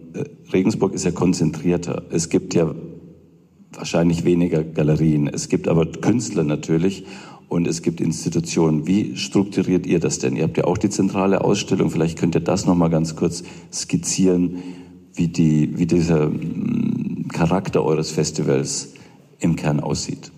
Regensburg 0.52 0.94
ist 0.94 1.04
ja 1.04 1.10
konzentrierter. 1.10 2.04
Es 2.10 2.28
gibt 2.28 2.54
ja 2.54 2.74
wahrscheinlich 3.72 4.24
weniger 4.24 4.62
Galerien. 4.62 5.28
Es 5.28 5.48
gibt 5.48 5.68
aber 5.68 5.86
Künstler 5.86 6.44
natürlich 6.44 7.04
und 7.48 7.66
es 7.66 7.82
gibt 7.82 8.00
Institutionen. 8.00 8.86
Wie 8.86 9.16
strukturiert 9.16 9.86
ihr 9.86 10.00
das 10.00 10.18
denn? 10.18 10.36
Ihr 10.36 10.44
habt 10.44 10.56
ja 10.56 10.64
auch 10.64 10.78
die 10.78 10.90
zentrale 10.90 11.42
Ausstellung. 11.42 11.90
Vielleicht 11.90 12.18
könnt 12.18 12.34
ihr 12.34 12.40
das 12.40 12.66
noch 12.66 12.74
mal 12.74 12.88
ganz 12.88 13.16
kurz 13.16 13.42
skizzieren, 13.72 14.62
wie, 15.14 15.28
die, 15.28 15.78
wie 15.78 15.86
dieser 15.86 16.28
mm, 16.28 17.28
Charakter 17.32 17.84
eures 17.84 18.10
Festivals 18.10 18.94
im 19.40 19.56
Kern 19.56 19.80
aussieht. 19.80 20.32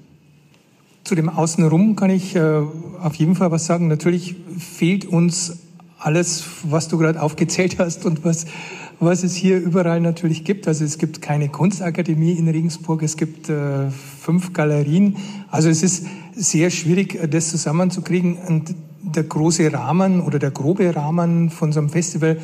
Zu 1.04 1.14
dem 1.14 1.28
Außenrum 1.28 1.94
kann 1.94 2.10
ich 2.10 2.34
äh, 2.34 2.62
auf 3.00 3.14
jeden 3.14 3.36
Fall 3.36 3.50
was 3.50 3.66
sagen. 3.66 3.88
Natürlich 3.88 4.34
fehlt 4.58 5.04
uns 5.04 5.58
alles, 5.98 6.44
was 6.64 6.88
du 6.88 6.98
gerade 6.98 7.22
aufgezählt 7.22 7.78
hast 7.78 8.04
und 8.04 8.24
was 8.24 8.46
was 9.00 9.22
es 9.22 9.34
hier 9.34 9.58
überall 9.58 10.00
natürlich 10.00 10.44
gibt. 10.44 10.68
Also 10.68 10.84
es 10.84 10.98
gibt 10.98 11.20
keine 11.20 11.48
Kunstakademie 11.48 12.32
in 12.32 12.48
Regensburg, 12.48 13.02
es 13.02 13.16
gibt 13.16 13.48
äh, 13.48 13.90
fünf 13.90 14.52
Galerien. 14.52 15.16
Also 15.50 15.68
es 15.68 15.82
ist 15.82 16.06
sehr 16.34 16.70
schwierig, 16.70 17.14
äh, 17.14 17.28
das 17.28 17.50
zusammenzukriegen. 17.50 18.36
Und 18.36 18.74
der 19.02 19.24
große 19.24 19.72
Rahmen 19.72 20.20
oder 20.20 20.38
der 20.38 20.50
grobe 20.50 20.94
Rahmen 20.94 21.50
von 21.50 21.72
so 21.72 21.80
einem 21.80 21.90
Festival, 21.90 22.38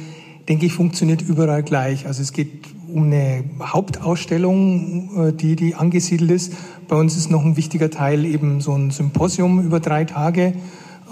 denke 0.48 0.66
ich, 0.66 0.72
funktioniert 0.72 1.22
überall 1.22 1.62
gleich. 1.62 2.06
Also 2.06 2.22
es 2.22 2.32
geht 2.32 2.66
um 2.92 3.04
eine 3.04 3.44
Hauptausstellung, 3.60 5.28
äh, 5.28 5.32
die, 5.32 5.56
die 5.56 5.74
angesiedelt 5.74 6.30
ist. 6.30 6.52
Bei 6.88 6.96
uns 6.96 7.16
ist 7.16 7.30
noch 7.30 7.44
ein 7.44 7.56
wichtiger 7.56 7.90
Teil 7.90 8.26
eben 8.26 8.60
so 8.60 8.74
ein 8.74 8.90
Symposium 8.90 9.64
über 9.64 9.80
drei 9.80 10.04
Tage 10.04 10.54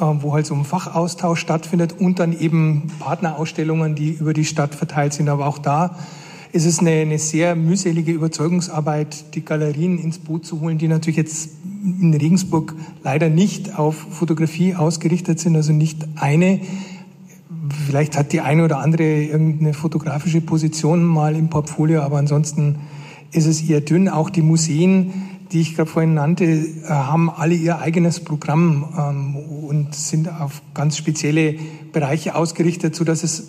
wo 0.01 0.33
halt 0.33 0.47
so 0.47 0.55
ein 0.55 0.65
Fachaustausch 0.65 1.41
stattfindet 1.41 1.95
und 1.99 2.19
dann 2.19 2.39
eben 2.39 2.91
Partnerausstellungen, 2.99 3.95
die 3.95 4.11
über 4.11 4.33
die 4.33 4.45
Stadt 4.45 4.75
verteilt 4.75 5.13
sind. 5.13 5.29
Aber 5.29 5.47
auch 5.47 5.59
da 5.59 5.97
ist 6.53 6.67
es 6.67 6.81
eine, 6.81 6.91
eine 6.91 7.19
sehr 7.19 7.55
mühselige 7.55 8.13
Überzeugungsarbeit, 8.13 9.35
die 9.35 9.45
Galerien 9.45 9.99
ins 9.99 10.19
Boot 10.19 10.45
zu 10.45 10.61
holen, 10.61 10.79
die 10.79 10.89
natürlich 10.89 11.17
jetzt 11.17 11.51
in 11.83 12.13
Regensburg 12.13 12.75
leider 13.03 13.29
nicht 13.29 13.79
auf 13.79 13.95
Fotografie 13.95 14.75
ausgerichtet 14.75 15.39
sind, 15.39 15.57
also 15.57 15.73
nicht 15.73 16.07
eine. 16.17 16.61
Vielleicht 17.87 18.17
hat 18.17 18.33
die 18.33 18.41
eine 18.41 18.65
oder 18.65 18.79
andere 18.79 19.05
irgendeine 19.05 19.75
fotografische 19.75 20.41
Position 20.41 21.05
mal 21.05 21.37
im 21.37 21.49
Portfolio, 21.51 22.03
aber 22.03 22.19
ansonsten 22.19 22.77
ist 23.33 23.47
es 23.47 23.63
eher 23.63 23.81
dünn. 23.81 24.09
Auch 24.09 24.29
die 24.29 24.43
Museen 24.43 25.13
die 25.53 25.61
ich 25.61 25.75
gerade 25.75 25.91
vorhin 25.91 26.15
nannte, 26.15 26.45
äh, 26.45 26.89
haben 26.89 27.31
alle 27.31 27.55
ihr 27.55 27.79
eigenes 27.79 28.21
Programm 28.21 28.89
ähm, 28.97 29.37
und 29.65 29.95
sind 29.95 30.29
auf 30.29 30.63
ganz 30.75 30.97
spezielle 30.97 31.57
Bereiche 31.93 32.35
ausgerichtet, 32.35 32.95
so 32.95 33.05
dass 33.05 33.25
es 33.25 33.49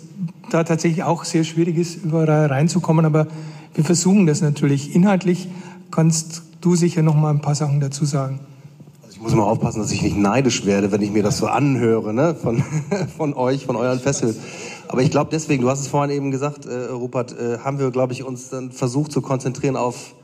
da 0.50 0.64
tatsächlich 0.64 1.04
auch 1.04 1.24
sehr 1.24 1.44
schwierig 1.44 1.78
ist, 1.78 2.04
überall 2.04 2.46
reinzukommen. 2.46 3.04
Aber 3.04 3.28
wir 3.74 3.84
versuchen 3.84 4.26
das 4.26 4.40
natürlich. 4.40 4.94
Inhaltlich 4.94 5.48
kannst 5.90 6.42
du 6.60 6.74
sicher 6.74 7.02
noch 7.02 7.14
mal 7.14 7.30
ein 7.30 7.40
paar 7.40 7.54
Sachen 7.54 7.80
dazu 7.80 8.04
sagen. 8.04 8.40
Also 9.02 9.16
ich 9.16 9.22
muss 9.22 9.32
immer 9.32 9.46
aufpassen, 9.46 9.80
dass 9.80 9.92
ich 9.92 10.02
nicht 10.02 10.16
neidisch 10.16 10.66
werde, 10.66 10.90
wenn 10.90 11.02
ich 11.02 11.12
mir 11.12 11.22
das 11.22 11.38
so 11.38 11.46
anhöre, 11.46 12.12
ne? 12.12 12.34
von, 12.34 12.64
von 13.16 13.34
euch, 13.34 13.66
von 13.66 13.76
euren 13.76 14.00
Festivals. 14.00 14.38
Aber 14.88 15.02
ich 15.02 15.10
glaube 15.10 15.30
deswegen, 15.32 15.62
du 15.62 15.70
hast 15.70 15.80
es 15.80 15.88
vorhin 15.88 16.14
eben 16.14 16.30
gesagt, 16.32 16.66
äh, 16.66 16.90
Rupert, 16.92 17.38
äh, 17.38 17.58
haben 17.58 17.78
wir, 17.78 17.90
glaube 17.90 18.12
ich, 18.12 18.24
uns 18.24 18.50
dann 18.50 18.72
versucht 18.72 19.12
zu 19.12 19.22
konzentrieren 19.22 19.76
auf 19.76 20.14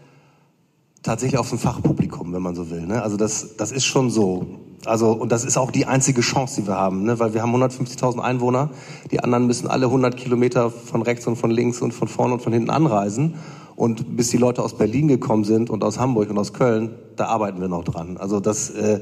tatsächlich 1.03 1.39
auf 1.39 1.53
ein 1.53 1.59
Fachpublikum, 1.59 2.33
wenn 2.33 2.43
man 2.43 2.55
so 2.55 2.71
will. 2.71 2.87
Ne? 2.87 3.03
Also 3.03 3.17
das, 3.17 3.57
das 3.57 3.73
ist 3.73 3.85
schon 3.85 4.11
so. 4.11 4.47
Also 4.85 5.13
und 5.13 5.33
das 5.33 5.45
ist 5.45 5.57
auch 5.57 5.71
die 5.71 5.87
einzige 5.87 6.21
Chance, 6.21 6.61
die 6.61 6.67
wir 6.67 6.77
haben, 6.77 7.05
ne? 7.05 7.19
weil 7.19 7.35
wir 7.35 7.43
haben 7.43 7.55
150.000 7.55 8.21
Einwohner. 8.21 8.71
Die 9.11 9.21
anderen 9.21 9.47
müssen 9.47 9.69
alle 9.69 9.87
100 9.87 10.17
Kilometer 10.17 10.71
von 10.71 11.03
rechts 11.03 11.27
und 11.27 11.37
von 11.37 11.51
links 11.51 11.81
und 11.81 11.93
von 11.93 12.09
vorne 12.09 12.35
und 12.35 12.43
von 12.43 12.53
hinten 12.53 12.71
anreisen. 12.71 13.35
Und 13.77 14.17
bis 14.17 14.31
die 14.31 14.39
Leute 14.39 14.63
aus 14.63 14.77
Berlin 14.77 15.07
gekommen 15.07 15.45
sind 15.45 15.71
und 15.71 15.85
aus 15.85 16.01
Hamburg 16.01 16.31
und 16.31 16.39
aus 16.39 16.53
Köln, 16.53 16.91
da 17.17 17.27
arbeiten 17.27 17.61
wir 17.61 17.69
noch 17.69 17.85
dran. 17.85 18.17
Also 18.17 18.41
das, 18.41 18.71
äh, 18.71 19.01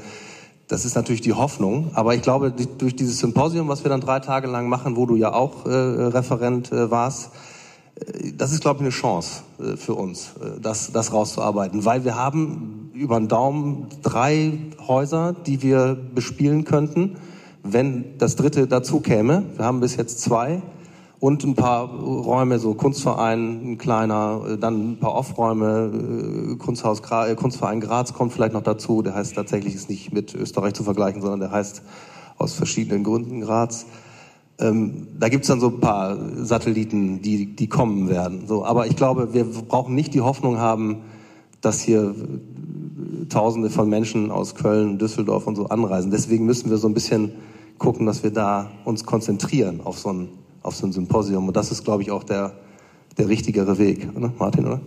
das 0.69 0.85
ist 0.85 0.97
natürlich 0.97 1.23
die 1.23 1.33
Hoffnung. 1.33 1.91
Aber 1.95 2.15
ich 2.15 2.21
glaube, 2.21 2.53
durch 2.53 2.95
dieses 2.95 3.19
Symposium, 3.19 3.69
was 3.69 3.85
wir 3.85 3.89
dann 3.89 4.01
drei 4.03 4.21
Tage 4.21 4.49
lang 4.49 4.69
machen, 4.69 4.97
wo 4.97 5.07
du 5.07 5.17
ja 5.17 5.33
auch 5.33 5.65
äh, 5.65 5.71
Referent 5.71 6.73
äh, 6.73 6.91
warst, 6.91 7.31
das 8.37 8.53
ist, 8.53 8.61
glaube 8.61 8.79
ich, 8.79 8.83
eine 8.83 8.91
Chance 8.91 9.43
äh, 9.59 9.77
für 9.77 9.95
uns, 9.95 10.35
äh, 10.41 10.61
das, 10.61 10.93
das 10.93 11.13
rauszuarbeiten, 11.13 11.85
weil 11.85 12.05
wir 12.05 12.17
haben 12.17 12.91
über 12.93 13.19
den 13.19 13.29
Daumen 13.29 13.89
drei 14.03 14.59
Häuser, 14.87 15.33
die 15.33 15.63
wir 15.63 15.97
bespielen 16.15 16.65
könnten, 16.65 17.17
wenn 17.63 18.19
das 18.19 18.37
dritte 18.37 18.67
dazu 18.67 19.01
käme. 19.01 19.45
Wir 19.57 19.65
haben 19.65 19.81
bis 19.81 19.97
jetzt 19.97 20.21
zwei 20.21 20.63
und 21.19 21.43
ein 21.45 21.55
paar 21.55 21.89
Räume, 21.89 22.59
so 22.59 22.75
Kunstverein, 22.75 23.73
ein 23.73 23.79
kleiner, 23.79 24.43
äh, 24.47 24.59
dann 24.59 24.93
ein 24.93 25.01
paar 25.01 25.15
Off-Räume, 25.15 26.57
Kunsthaus, 26.59 27.03
Kunstverein 27.03 27.81
Graz 27.81 28.13
kommt 28.13 28.33
vielleicht 28.33 28.53
noch 28.53 28.63
dazu. 28.63 29.03
Der 29.03 29.15
heißt 29.15 29.35
tatsächlich, 29.35 29.75
ist 29.75 29.89
nicht 29.89 30.13
mit 30.13 30.35
Österreich 30.35 30.75
zu 30.75 30.85
vergleichen, 30.85 31.23
sondern 31.23 31.41
der 31.41 31.51
heißt 31.51 31.83
aus 32.39 32.53
verschiedenen 32.53 33.05
Gründen 33.05 33.41
Graz. 33.41 33.87
Ähm, 34.59 35.09
da 35.19 35.29
gibt's 35.29 35.49
dann 35.49 35.61
so 35.61 35.69
ein 35.69 35.81
paar 35.81 36.17
Satelliten, 36.37 37.21
die, 37.21 37.55
die 37.55 37.69
kommen 37.69 38.09
werden. 38.09 38.47
So, 38.47 38.65
aber 38.65 38.87
ich 38.87 38.97
glaube, 38.97 39.35
wir 39.35 39.45
brauchen 39.45 39.95
nicht 39.95 40.15
die 40.15 40.23
Hoffnung 40.23 40.59
haben, 40.59 41.03
dass 41.61 41.81
hier 41.81 42.15
äh, 42.15 43.27
Tausende 43.29 43.71
von 43.71 43.89
Menschen 43.89 44.31
aus 44.31 44.55
Köln, 44.55 44.99
Düsseldorf 44.99 45.47
und 45.47 45.57
so 45.57 45.67
anreisen. 45.67 46.11
Deswegen 46.11 46.47
müssen 46.47 46.71
wir 46.71 46.79
so 46.79 46.89
ein 46.89 46.95
bisschen 46.95 47.33
gucken, 47.77 48.07
dass 48.07 48.23
wir 48.23 48.31
da 48.31 48.71
uns 48.85 49.05
konzentrieren 49.05 49.81
auf 49.83 49.99
so 49.99 50.13
ein, 50.13 50.29
auf 50.63 50.77
so 50.77 50.87
ein 50.87 50.93
Symposium. 50.93 51.49
Und 51.49 51.57
das 51.57 51.71
ist, 51.71 51.85
glaube 51.85 52.03
ich, 52.03 52.11
auch 52.11 52.25
der, 52.25 52.53
der 53.19 53.29
richtigere 53.29 53.79
Weg, 53.79 54.17
ne? 54.19 54.33
Martin, 54.39 54.67
oder? 54.67 54.81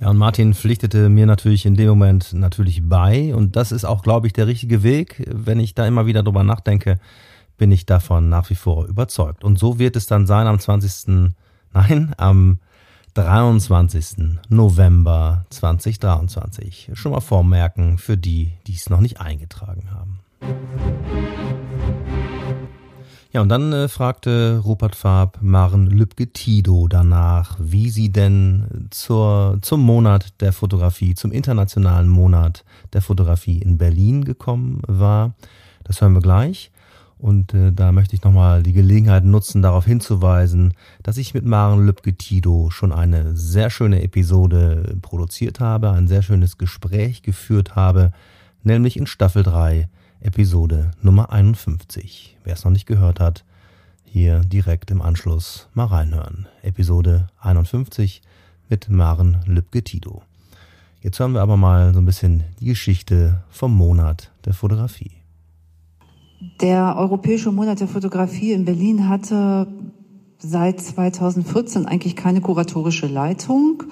Ja, 0.00 0.10
und 0.10 0.18
Martin 0.18 0.52
pflichtete 0.52 1.08
mir 1.08 1.24
natürlich 1.24 1.64
in 1.64 1.74
dem 1.74 1.88
Moment 1.88 2.34
natürlich 2.34 2.86
bei. 2.86 3.34
Und 3.34 3.56
das 3.56 3.72
ist 3.72 3.84
auch, 3.84 4.02
glaube 4.02 4.26
ich, 4.26 4.34
der 4.34 4.46
richtige 4.46 4.82
Weg, 4.82 5.24
wenn 5.32 5.58
ich 5.58 5.74
da 5.74 5.86
immer 5.86 6.04
wieder 6.04 6.22
drüber 6.22 6.42
nachdenke 6.42 6.98
bin 7.56 7.72
ich 7.72 7.86
davon 7.86 8.28
nach 8.28 8.50
wie 8.50 8.54
vor 8.54 8.86
überzeugt. 8.86 9.44
Und 9.44 9.58
so 9.58 9.78
wird 9.78 9.96
es 9.96 10.06
dann 10.06 10.26
sein 10.26 10.46
am 10.46 10.58
20. 10.58 11.32
Nein, 11.72 12.14
am 12.16 12.58
23. 13.14 14.38
November 14.50 15.46
2023. 15.50 16.90
Schon 16.92 17.12
mal 17.12 17.20
vormerken 17.20 17.98
für 17.98 18.16
die, 18.16 18.52
die 18.66 18.74
es 18.74 18.90
noch 18.90 19.00
nicht 19.00 19.20
eingetragen 19.20 19.90
haben. 19.90 20.20
Ja, 23.32 23.42
und 23.42 23.48
dann 23.48 23.72
äh, 23.72 23.88
fragte 23.88 24.62
Rupert 24.64 24.96
Farb 24.96 25.38
Maren 25.42 25.86
Lübke-Tido 25.86 26.88
danach, 26.88 27.56
wie 27.60 27.90
sie 27.90 28.10
denn 28.10 28.88
zur, 28.90 29.58
zum 29.60 29.82
Monat 29.82 30.40
der 30.40 30.54
Fotografie, 30.54 31.14
zum 31.14 31.32
internationalen 31.32 32.08
Monat 32.08 32.64
der 32.92 33.02
Fotografie 33.02 33.58
in 33.58 33.76
Berlin 33.76 34.24
gekommen 34.24 34.80
war. 34.86 35.34
Das 35.84 36.00
hören 36.00 36.14
wir 36.14 36.22
gleich. 36.22 36.70
Und 37.18 37.54
äh, 37.54 37.72
da 37.72 37.92
möchte 37.92 38.14
ich 38.14 38.22
nochmal 38.22 38.62
die 38.62 38.74
Gelegenheit 38.74 39.24
nutzen, 39.24 39.62
darauf 39.62 39.86
hinzuweisen, 39.86 40.74
dass 41.02 41.16
ich 41.16 41.32
mit 41.32 41.44
Maren 41.44 41.86
Lübke-Tido 41.86 42.70
schon 42.70 42.92
eine 42.92 43.34
sehr 43.36 43.70
schöne 43.70 44.02
Episode 44.02 44.96
produziert 45.00 45.60
habe, 45.60 45.90
ein 45.92 46.08
sehr 46.08 46.22
schönes 46.22 46.58
Gespräch 46.58 47.22
geführt 47.22 47.74
habe, 47.74 48.12
nämlich 48.62 48.98
in 48.98 49.06
Staffel 49.06 49.42
3, 49.42 49.88
Episode 50.20 50.90
Nummer 51.00 51.32
51. 51.32 52.36
Wer 52.44 52.54
es 52.54 52.64
noch 52.64 52.72
nicht 52.72 52.86
gehört 52.86 53.18
hat, 53.18 53.44
hier 54.04 54.40
direkt 54.40 54.90
im 54.90 55.00
Anschluss 55.00 55.68
mal 55.72 55.86
reinhören. 55.86 56.48
Episode 56.62 57.28
51 57.40 58.22
mit 58.68 58.90
Maren 58.90 59.38
Lübke-Tido. 59.46 60.22
Jetzt 61.00 61.18
hören 61.18 61.32
wir 61.32 61.42
aber 61.42 61.56
mal 61.56 61.94
so 61.94 62.00
ein 62.00 62.06
bisschen 62.06 62.44
die 62.60 62.66
Geschichte 62.66 63.42
vom 63.50 63.74
Monat 63.74 64.32
der 64.44 64.54
Fotografie. 64.54 65.12
Der 66.60 66.96
Europäische 66.98 67.50
Monat 67.50 67.80
der 67.80 67.88
Fotografie 67.88 68.52
in 68.52 68.64
Berlin 68.64 69.08
hatte 69.08 69.66
seit 70.38 70.80
2014 70.80 71.86
eigentlich 71.86 72.14
keine 72.14 72.40
kuratorische 72.40 73.06
Leitung. 73.06 73.84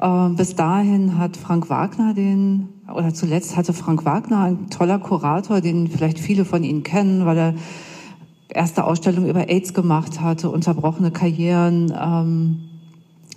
Ähm, 0.00 0.36
bis 0.36 0.56
dahin 0.56 1.18
hat 1.18 1.36
Frank 1.36 1.70
Wagner 1.70 2.14
den, 2.14 2.68
oder 2.92 3.14
zuletzt 3.14 3.56
hatte 3.56 3.72
Frank 3.72 4.04
Wagner, 4.04 4.40
ein 4.40 4.70
toller 4.70 4.98
Kurator, 4.98 5.60
den 5.60 5.88
vielleicht 5.88 6.18
viele 6.18 6.44
von 6.44 6.64
Ihnen 6.64 6.82
kennen, 6.82 7.26
weil 7.26 7.38
er 7.38 7.54
erste 8.48 8.84
Ausstellung 8.84 9.28
über 9.28 9.48
AIDS 9.48 9.74
gemacht 9.74 10.20
hatte, 10.20 10.50
unterbrochene 10.50 11.10
Karrieren, 11.10 11.92
ähm, 12.00 12.68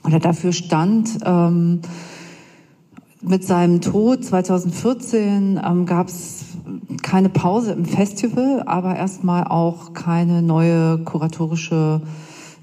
oder 0.04 0.20
dafür 0.20 0.52
stand. 0.52 1.20
Ähm, 1.26 1.82
mit 3.22 3.44
seinem 3.44 3.82
Tod 3.82 4.26
2014 4.26 5.62
ähm, 5.64 5.86
gab 5.86 6.08
es 6.08 6.51
keine 7.02 7.30
Pause 7.30 7.74
im 7.74 7.86
Festival, 7.86 8.64
aber 8.66 8.96
erstmal 8.96 9.46
auch 9.46 9.94
keine 9.94 10.42
neue 10.42 11.00
kuratorische 11.00 12.02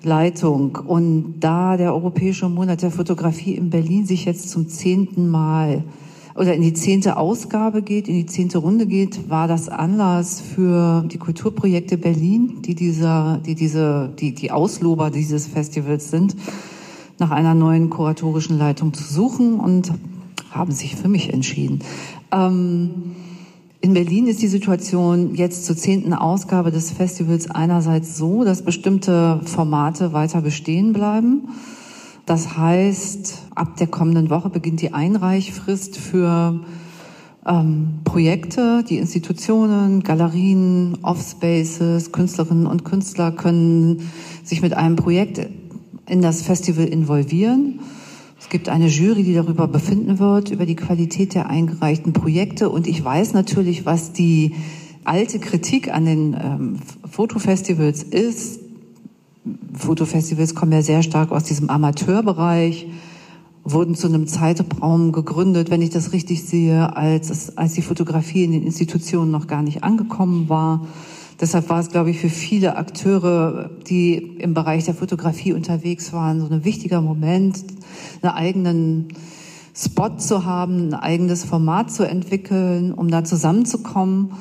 Leitung. 0.02 0.76
Und 0.86 1.40
da 1.40 1.76
der 1.76 1.94
Europäische 1.94 2.48
Monat 2.48 2.82
der 2.82 2.90
Fotografie 2.90 3.54
in 3.54 3.70
Berlin 3.70 4.06
sich 4.06 4.24
jetzt 4.24 4.50
zum 4.50 4.68
zehnten 4.68 5.28
Mal 5.28 5.84
oder 6.38 6.54
in 6.54 6.62
die 6.62 6.72
zehnte 6.72 7.16
Ausgabe 7.16 7.82
geht, 7.82 8.06
in 8.06 8.14
die 8.14 8.26
zehnte 8.26 8.58
Runde 8.58 8.86
geht, 8.86 9.28
war 9.28 9.48
das 9.48 9.68
Anlass 9.68 10.40
für 10.40 11.02
die 11.08 11.18
Kulturprojekte 11.18 11.98
Berlin, 11.98 12.62
die 12.62 12.76
dieser, 12.76 13.38
die 13.44 13.56
diese, 13.56 14.10
die, 14.18 14.34
die 14.34 14.52
Auslober 14.52 15.10
dieses 15.10 15.48
Festivals 15.48 16.10
sind, 16.10 16.36
nach 17.18 17.32
einer 17.32 17.54
neuen 17.54 17.90
kuratorischen 17.90 18.56
Leitung 18.56 18.94
zu 18.94 19.02
suchen 19.02 19.58
und 19.58 19.92
haben 20.52 20.70
sich 20.70 20.94
für 20.94 21.08
mich 21.08 21.32
entschieden. 21.32 21.80
Ähm, 22.30 23.16
in 23.80 23.94
Berlin 23.94 24.26
ist 24.26 24.42
die 24.42 24.48
Situation 24.48 25.34
jetzt 25.34 25.64
zur 25.64 25.76
zehnten 25.76 26.12
Ausgabe 26.12 26.72
des 26.72 26.90
Festivals 26.90 27.48
einerseits 27.48 28.16
so, 28.16 28.44
dass 28.44 28.62
bestimmte 28.62 29.40
Formate 29.44 30.12
weiter 30.12 30.40
bestehen 30.40 30.92
bleiben. 30.92 31.48
Das 32.26 32.56
heißt, 32.58 33.42
ab 33.54 33.76
der 33.76 33.86
kommenden 33.86 34.30
Woche 34.30 34.50
beginnt 34.50 34.82
die 34.82 34.92
Einreichfrist 34.92 35.96
für 35.96 36.60
ähm, 37.46 38.00
Projekte. 38.04 38.84
Die 38.88 38.98
Institutionen, 38.98 40.02
Galerien, 40.02 40.98
Offspaces, 41.02 42.10
Künstlerinnen 42.10 42.66
und 42.66 42.84
Künstler 42.84 43.30
können 43.30 44.10
sich 44.42 44.60
mit 44.60 44.74
einem 44.74 44.96
Projekt 44.96 45.48
in 46.06 46.20
das 46.20 46.42
Festival 46.42 46.86
involvieren. 46.86 47.80
Es 48.40 48.48
gibt 48.48 48.68
eine 48.68 48.86
Jury, 48.86 49.24
die 49.24 49.34
darüber 49.34 49.66
befinden 49.66 50.18
wird, 50.18 50.50
über 50.50 50.64
die 50.64 50.76
Qualität 50.76 51.34
der 51.34 51.50
eingereichten 51.50 52.12
Projekte. 52.12 52.70
Und 52.70 52.86
ich 52.86 53.04
weiß 53.04 53.32
natürlich, 53.32 53.84
was 53.84 54.12
die 54.12 54.54
alte 55.04 55.38
Kritik 55.38 55.92
an 55.92 56.04
den 56.04 56.34
ähm, 56.34 56.78
Fotofestivals 57.10 58.02
ist. 58.02 58.60
Fotofestivals 59.74 60.54
kommen 60.54 60.72
ja 60.72 60.82
sehr 60.82 61.02
stark 61.02 61.32
aus 61.32 61.44
diesem 61.44 61.70
Amateurbereich, 61.70 62.86
wurden 63.64 63.94
zu 63.94 64.06
einem 64.06 64.26
Zeitraum 64.26 65.12
gegründet, 65.12 65.70
wenn 65.70 65.82
ich 65.82 65.90
das 65.90 66.12
richtig 66.12 66.44
sehe, 66.44 66.96
als, 66.96 67.56
als 67.56 67.74
die 67.74 67.82
Fotografie 67.82 68.44
in 68.44 68.52
den 68.52 68.62
Institutionen 68.62 69.30
noch 69.30 69.46
gar 69.46 69.62
nicht 69.62 69.82
angekommen 69.82 70.48
war. 70.48 70.86
Deshalb 71.40 71.68
war 71.68 71.78
es, 71.78 71.88
glaube 71.88 72.10
ich, 72.10 72.18
für 72.18 72.28
viele 72.28 72.76
Akteure, 72.76 73.70
die 73.88 74.14
im 74.14 74.54
Bereich 74.54 74.84
der 74.84 74.94
Fotografie 74.94 75.52
unterwegs 75.52 76.12
waren, 76.12 76.40
so 76.40 76.52
ein 76.52 76.64
wichtiger 76.64 77.00
Moment, 77.00 77.64
einen 78.22 78.34
eigenen 78.34 79.08
Spot 79.76 80.16
zu 80.16 80.44
haben, 80.44 80.88
ein 80.88 80.94
eigenes 80.94 81.44
Format 81.44 81.92
zu 81.92 82.02
entwickeln, 82.02 82.92
um 82.92 83.08
da 83.08 83.22
zusammenzukommen. 83.22 84.32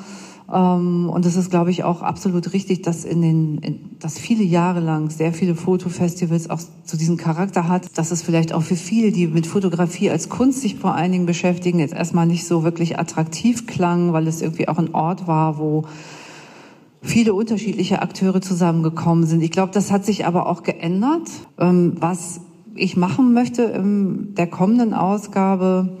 Ähm, 0.52 1.08
und 1.08 1.24
es 1.24 1.36
ist, 1.36 1.50
glaube 1.50 1.70
ich, 1.70 1.84
auch 1.84 2.02
absolut 2.02 2.52
richtig, 2.52 2.82
dass 2.82 3.04
in 3.04 3.22
den, 3.22 3.58
in, 3.58 3.80
dass 4.00 4.18
viele 4.18 4.42
Jahre 4.42 4.80
lang 4.80 5.10
sehr 5.10 5.32
viele 5.32 5.54
Fotofestivals 5.54 6.50
auch 6.50 6.60
zu 6.84 6.96
diesem 6.96 7.16
Charakter 7.16 7.68
hat, 7.68 7.96
dass 7.96 8.10
es 8.10 8.22
vielleicht 8.22 8.52
auch 8.52 8.62
für 8.62 8.74
viele, 8.74 9.12
die 9.12 9.28
mit 9.28 9.46
Fotografie 9.46 10.10
als 10.10 10.28
Kunst 10.28 10.62
sich 10.62 10.74
vor 10.74 10.96
allen 10.96 11.12
Dingen 11.12 11.26
beschäftigen, 11.26 11.78
jetzt 11.78 11.94
erstmal 11.94 12.26
nicht 12.26 12.44
so 12.44 12.64
wirklich 12.64 12.98
attraktiv 12.98 13.68
klang, 13.68 14.12
weil 14.12 14.26
es 14.26 14.42
irgendwie 14.42 14.66
auch 14.66 14.78
ein 14.78 14.92
Ort 14.92 15.28
war, 15.28 15.58
wo 15.58 15.84
viele 17.02 17.34
unterschiedliche 17.34 18.02
Akteure 18.02 18.40
zusammengekommen 18.40 19.26
sind. 19.26 19.42
Ich 19.42 19.50
glaube, 19.50 19.72
das 19.72 19.90
hat 19.90 20.04
sich 20.04 20.26
aber 20.26 20.46
auch 20.46 20.62
geändert. 20.62 21.28
Ähm, 21.58 21.94
was 21.98 22.40
ich 22.74 22.96
machen 22.96 23.32
möchte 23.32 23.62
in 23.62 24.34
der 24.34 24.46
kommenden 24.46 24.94
Ausgabe, 24.94 25.98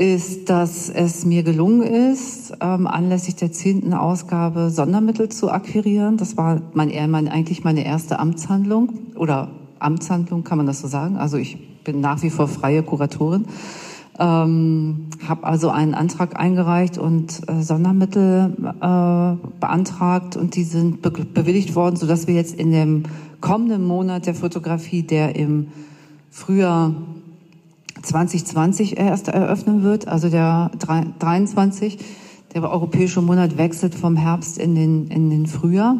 ist, 0.00 0.48
dass 0.48 0.88
es 0.88 1.26
mir 1.26 1.42
gelungen 1.42 1.82
ist, 1.82 2.54
ähm, 2.62 2.86
anlässlich 2.86 3.36
der 3.36 3.52
zehnten 3.52 3.92
Ausgabe 3.92 4.70
Sondermittel 4.70 5.28
zu 5.28 5.50
akquirieren. 5.50 6.16
Das 6.16 6.38
war 6.38 6.62
mein, 6.72 6.90
eigentlich 7.28 7.64
meine 7.64 7.84
erste 7.84 8.18
Amtshandlung 8.18 9.12
oder 9.16 9.50
Amtshandlung, 9.78 10.42
kann 10.42 10.56
man 10.56 10.66
das 10.66 10.80
so 10.80 10.88
sagen. 10.88 11.18
Also 11.18 11.36
ich 11.36 11.58
bin 11.84 12.00
nach 12.00 12.22
wie 12.22 12.30
vor 12.30 12.48
freie 12.48 12.82
Kuratorin. 12.82 13.44
Ähm, 14.22 15.06
habe 15.26 15.44
also 15.44 15.70
einen 15.70 15.94
Antrag 15.94 16.38
eingereicht 16.38 16.98
und 16.98 17.40
äh, 17.48 17.62
Sondermittel 17.62 18.54
äh, 18.58 19.60
beantragt 19.60 20.36
und 20.36 20.56
die 20.56 20.64
sind 20.64 21.00
be 21.00 21.10
bewilligt 21.10 21.74
worden, 21.74 21.96
sodass 21.96 22.26
wir 22.26 22.34
jetzt 22.34 22.54
in 22.54 22.70
dem 22.70 23.04
kommenden 23.40 23.86
Monat 23.86 24.26
der 24.26 24.34
Fotografie, 24.34 25.02
der 25.02 25.36
im 25.36 25.68
Frühjahr 26.30 26.94
2020 28.02 28.98
erst 28.98 29.28
eröffnen 29.28 29.82
wird, 29.82 30.06
also 30.06 30.28
der 30.28 30.70
23. 31.18 31.98
Der 32.54 32.68
europäische 32.68 33.22
Monat 33.22 33.56
wechselt 33.56 33.94
vom 33.94 34.16
Herbst 34.16 34.58
in 34.58 34.74
den, 34.74 35.08
in 35.08 35.30
den 35.30 35.46
Frühjahr. 35.46 35.96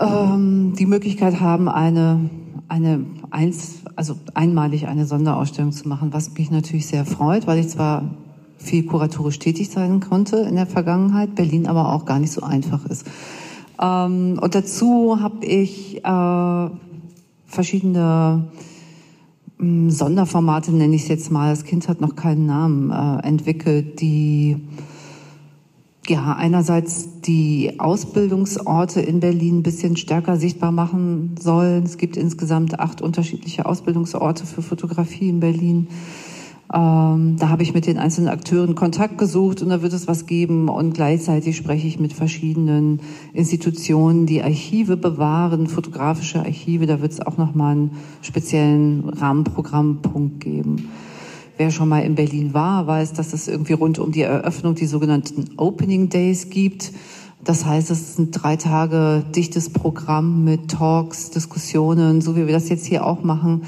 Ähm, 0.00 0.74
die 0.76 0.86
Möglichkeit 0.86 1.40
haben, 1.40 1.68
eine, 1.68 2.28
eine 2.68 3.04
eins, 3.30 3.82
also 3.94 4.16
einmalig 4.34 4.88
eine 4.88 5.06
Sonderausstellung 5.06 5.72
zu 5.72 5.88
machen, 5.88 6.12
was 6.12 6.32
mich 6.34 6.50
natürlich 6.50 6.86
sehr 6.86 7.04
freut, 7.04 7.46
weil 7.46 7.58
ich 7.58 7.68
zwar 7.68 8.14
viel 8.58 8.84
kuratorisch 8.86 9.38
tätig 9.38 9.70
sein 9.70 10.00
konnte 10.00 10.36
in 10.38 10.56
der 10.56 10.66
Vergangenheit, 10.66 11.34
Berlin 11.34 11.66
aber 11.66 11.92
auch 11.92 12.04
gar 12.04 12.18
nicht 12.18 12.32
so 12.32 12.42
einfach 12.42 12.84
ist. 12.86 13.06
Ähm, 13.80 14.38
und 14.40 14.54
dazu 14.54 15.18
habe 15.20 15.44
ich 15.44 16.04
äh, 16.04 16.70
verschiedene 17.46 18.48
Mm, 19.58 19.88
Sonderformate, 19.88 20.70
nenne 20.72 20.94
ich 20.94 21.02
es 21.02 21.08
jetzt 21.08 21.30
mal, 21.30 21.50
das 21.50 21.64
Kind 21.64 21.88
hat 21.88 22.00
noch 22.00 22.14
keinen 22.14 22.46
Namen, 22.46 22.90
äh, 22.90 23.26
entwickelt, 23.26 24.00
die 24.00 24.56
ja 26.10 26.34
einerseits 26.34 27.20
die 27.20 27.74
Ausbildungsorte 27.78 29.00
in 29.00 29.20
Berlin 29.20 29.58
ein 29.58 29.62
bisschen 29.62 29.96
stärker 29.96 30.36
sichtbar 30.36 30.72
machen 30.72 31.34
sollen. 31.38 31.84
Es 31.84 31.98
gibt 31.98 32.16
insgesamt 32.16 32.78
acht 32.78 33.02
unterschiedliche 33.02 33.66
Ausbildungsorte 33.66 34.46
für 34.46 34.62
Fotografie 34.62 35.28
in 35.28 35.40
Berlin. 35.40 35.88
Ähm, 36.72 37.36
da 37.38 37.48
habe 37.48 37.62
ich 37.62 37.74
mit 37.74 37.86
den 37.86 37.96
einzelnen 37.96 38.28
Akteuren 38.28 38.74
Kontakt 38.74 39.18
gesucht 39.18 39.62
und 39.62 39.68
da 39.68 39.82
wird 39.82 39.92
es 39.92 40.08
was 40.08 40.26
geben. 40.26 40.68
Und 40.68 40.94
gleichzeitig 40.94 41.56
spreche 41.56 41.86
ich 41.86 42.00
mit 42.00 42.12
verschiedenen 42.12 43.00
Institutionen, 43.32 44.26
die 44.26 44.42
Archive 44.42 44.96
bewahren, 44.96 45.68
fotografische 45.68 46.40
Archive. 46.40 46.86
Da 46.86 47.00
wird 47.00 47.12
es 47.12 47.20
auch 47.20 47.36
nochmal 47.36 47.72
einen 47.72 47.90
speziellen 48.20 49.08
Rahmenprogrammpunkt 49.08 50.40
geben. 50.40 50.88
Wer 51.56 51.70
schon 51.70 51.88
mal 51.88 52.00
in 52.00 52.14
Berlin 52.14 52.52
war, 52.54 52.86
weiß, 52.86 53.14
dass 53.14 53.32
es 53.32 53.48
irgendwie 53.48 53.72
rund 53.72 53.98
um 53.98 54.12
die 54.12 54.22
Eröffnung 54.22 54.74
die 54.74 54.86
sogenannten 54.86 55.50
Opening 55.56 56.08
Days 56.08 56.50
gibt. 56.50 56.92
Das 57.44 57.64
heißt, 57.64 57.90
es 57.90 58.18
ein 58.18 58.30
drei 58.30 58.56
Tage 58.56 59.24
dichtes 59.34 59.70
Programm 59.70 60.44
mit 60.44 60.70
Talks, 60.70 61.30
Diskussionen, 61.30 62.20
so 62.20 62.36
wie 62.36 62.46
wir 62.46 62.52
das 62.52 62.68
jetzt 62.68 62.86
hier 62.86 63.06
auch 63.06 63.22
machen, 63.22 63.62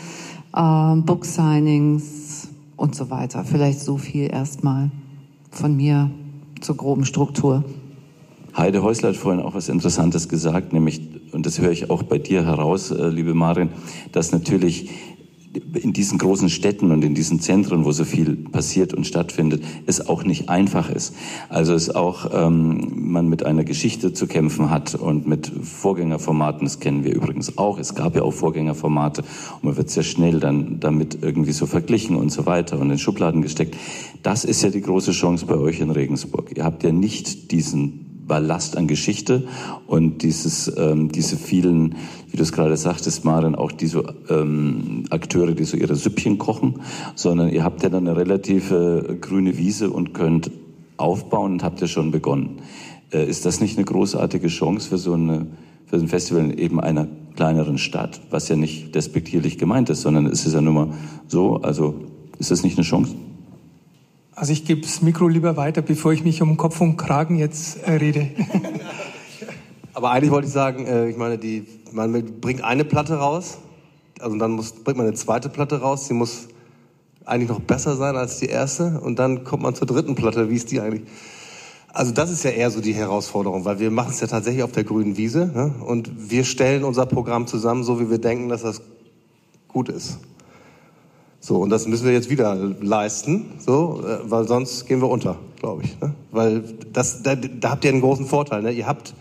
ähm, 0.56 1.04
Book 1.04 1.24
Signings, 1.24 2.28
und 2.78 2.94
so 2.94 3.10
weiter. 3.10 3.44
Vielleicht 3.44 3.80
so 3.80 3.98
viel 3.98 4.30
erstmal 4.30 4.90
von 5.50 5.76
mir 5.76 6.10
zur 6.60 6.76
groben 6.76 7.04
Struktur. 7.04 7.64
Heide 8.56 8.82
Häusler 8.82 9.10
hat 9.10 9.16
vorhin 9.16 9.42
auch 9.42 9.54
was 9.54 9.68
Interessantes 9.68 10.28
gesagt, 10.28 10.72
nämlich, 10.72 11.00
und 11.32 11.44
das 11.44 11.60
höre 11.60 11.70
ich 11.70 11.90
auch 11.90 12.02
bei 12.04 12.18
dir 12.18 12.46
heraus, 12.46 12.90
äh, 12.90 13.08
liebe 13.08 13.34
Marin, 13.34 13.68
dass 14.12 14.32
natürlich 14.32 14.90
in 15.74 15.92
diesen 15.92 16.18
großen 16.18 16.50
Städten 16.50 16.90
und 16.90 17.02
in 17.02 17.14
diesen 17.14 17.40
Zentren, 17.40 17.84
wo 17.84 17.92
so 17.92 18.04
viel 18.04 18.36
passiert 18.36 18.92
und 18.92 19.06
stattfindet, 19.06 19.62
es 19.86 20.06
auch 20.06 20.24
nicht 20.24 20.48
einfach 20.48 20.90
ist. 20.90 21.14
Also 21.48 21.74
es 21.74 21.94
auch 21.94 22.30
ähm, 22.32 23.10
man 23.10 23.28
mit 23.28 23.44
einer 23.44 23.64
Geschichte 23.64 24.12
zu 24.12 24.26
kämpfen 24.26 24.70
hat 24.70 24.94
und 24.94 25.26
mit 25.26 25.50
Vorgängerformaten, 25.62 26.64
das 26.64 26.80
kennen 26.80 27.04
wir 27.04 27.14
übrigens 27.14 27.56
auch. 27.56 27.78
Es 27.78 27.94
gab 27.94 28.14
ja 28.14 28.22
auch 28.22 28.32
Vorgängerformate 28.32 29.22
und 29.22 29.64
man 29.64 29.76
wird 29.76 29.90
sehr 29.90 30.02
schnell 30.02 30.40
dann 30.40 30.80
damit 30.80 31.18
irgendwie 31.22 31.52
so 31.52 31.66
verglichen 31.66 32.16
und 32.16 32.30
so 32.30 32.46
weiter 32.46 32.78
und 32.78 32.90
in 32.90 32.98
Schubladen 32.98 33.42
gesteckt. 33.42 33.76
Das 34.22 34.44
ist 34.44 34.62
ja 34.62 34.70
die 34.70 34.82
große 34.82 35.12
Chance 35.12 35.46
bei 35.46 35.56
euch 35.56 35.80
in 35.80 35.90
Regensburg. 35.90 36.56
Ihr 36.56 36.64
habt 36.64 36.82
ja 36.82 36.92
nicht 36.92 37.52
diesen 37.52 38.08
Ballast 38.28 38.76
an 38.76 38.86
Geschichte 38.86 39.48
und 39.86 40.22
dieses, 40.22 40.70
ähm, 40.76 41.10
diese 41.10 41.36
vielen, 41.36 41.96
wie 42.30 42.36
du 42.36 42.42
es 42.42 42.52
gerade 42.52 42.76
sagtest, 42.76 43.24
Maren, 43.24 43.54
auch 43.54 43.72
diese 43.72 44.04
ähm, 44.28 45.04
Akteure, 45.10 45.52
die 45.52 45.64
so 45.64 45.76
ihre 45.76 45.96
Süppchen 45.96 46.38
kochen, 46.38 46.80
sondern 47.14 47.48
ihr 47.48 47.64
habt 47.64 47.82
ja 47.82 47.88
dann 47.88 48.06
eine 48.06 48.16
relative 48.16 49.16
grüne 49.20 49.56
Wiese 49.56 49.90
und 49.90 50.12
könnt 50.12 50.50
aufbauen 50.98 51.52
und 51.52 51.64
habt 51.64 51.80
ja 51.80 51.86
schon 51.86 52.10
begonnen. 52.10 52.60
Äh, 53.12 53.28
ist 53.28 53.46
das 53.46 53.60
nicht 53.60 53.78
eine 53.78 53.86
großartige 53.86 54.48
Chance 54.48 54.90
für 54.90 54.98
so 54.98 55.14
eine, 55.14 55.46
für 55.86 55.96
ein 55.96 56.08
Festival 56.08 56.44
in 56.44 56.58
eben 56.58 56.80
einer 56.80 57.08
kleineren 57.34 57.78
Stadt, 57.78 58.20
was 58.30 58.48
ja 58.48 58.56
nicht 58.56 58.94
despektierlich 58.94 59.58
gemeint 59.58 59.90
ist, 59.90 60.02
sondern 60.02 60.26
es 60.26 60.44
ist 60.44 60.54
ja 60.54 60.60
nur 60.60 60.74
mal 60.74 60.88
so, 61.28 61.56
also 61.62 61.94
ist 62.38 62.50
das 62.50 62.62
nicht 62.62 62.76
eine 62.76 62.84
Chance? 62.84 63.14
Also 64.38 64.52
ich 64.52 64.64
gebe 64.64 64.82
das 64.82 65.02
Mikro 65.02 65.26
lieber 65.26 65.56
weiter, 65.56 65.82
bevor 65.82 66.12
ich 66.12 66.22
mich 66.22 66.40
um 66.42 66.56
Kopf 66.56 66.80
und 66.80 66.96
Kragen 66.96 67.34
jetzt 67.38 67.82
äh, 67.82 67.94
rede. 67.94 68.30
Aber 69.94 70.12
eigentlich 70.12 70.30
wollte 70.30 70.46
ich 70.46 70.52
sagen, 70.52 70.86
äh, 70.86 71.08
ich 71.08 71.16
meine, 71.16 71.38
die, 71.38 71.66
man 71.90 72.12
bringt 72.40 72.62
eine 72.62 72.84
Platte 72.84 73.16
raus, 73.16 73.58
also 74.20 74.38
dann 74.38 74.52
muss, 74.52 74.70
bringt 74.70 74.96
man 74.96 75.08
eine 75.08 75.16
zweite 75.16 75.48
Platte 75.48 75.80
raus, 75.80 76.06
die 76.06 76.14
muss 76.14 76.46
eigentlich 77.24 77.48
noch 77.48 77.58
besser 77.58 77.96
sein 77.96 78.14
als 78.14 78.38
die 78.38 78.46
erste 78.46 79.00
und 79.00 79.18
dann 79.18 79.42
kommt 79.42 79.64
man 79.64 79.74
zur 79.74 79.88
dritten 79.88 80.14
Platte, 80.14 80.48
wie 80.48 80.54
ist 80.54 80.70
die 80.70 80.80
eigentlich? 80.80 81.02
Also 81.88 82.12
das 82.12 82.30
ist 82.30 82.44
ja 82.44 82.50
eher 82.50 82.70
so 82.70 82.80
die 82.80 82.94
Herausforderung, 82.94 83.64
weil 83.64 83.80
wir 83.80 83.90
machen 83.90 84.12
es 84.12 84.20
ja 84.20 84.28
tatsächlich 84.28 84.62
auf 84.62 84.70
der 84.70 84.84
grünen 84.84 85.16
Wiese 85.16 85.50
ne? 85.52 85.74
und 85.84 86.30
wir 86.30 86.44
stellen 86.44 86.84
unser 86.84 87.06
Programm 87.06 87.48
zusammen, 87.48 87.82
so 87.82 87.98
wie 87.98 88.08
wir 88.08 88.18
denken, 88.18 88.48
dass 88.48 88.62
das 88.62 88.82
gut 89.66 89.88
ist. 89.88 90.20
So, 91.40 91.56
und 91.56 91.70
das 91.70 91.86
müssen 91.86 92.04
wir 92.04 92.12
jetzt 92.12 92.30
wieder 92.30 92.54
leisten, 92.80 93.46
so, 93.58 94.02
äh, 94.04 94.30
weil 94.30 94.46
sonst 94.48 94.86
gehen 94.86 95.00
wir 95.00 95.08
unter, 95.08 95.36
glaube 95.60 95.84
ich. 95.84 96.00
Ne? 96.00 96.14
Weil 96.32 96.62
das, 96.92 97.22
da, 97.22 97.36
da 97.36 97.70
habt 97.70 97.84
ihr 97.84 97.90
einen 97.90 98.00
großen 98.00 98.26
Vorteil. 98.26 98.62
Ne? 98.62 98.72
Ihr 98.72 98.86
habt 98.86 99.14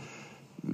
äh, 0.63 0.69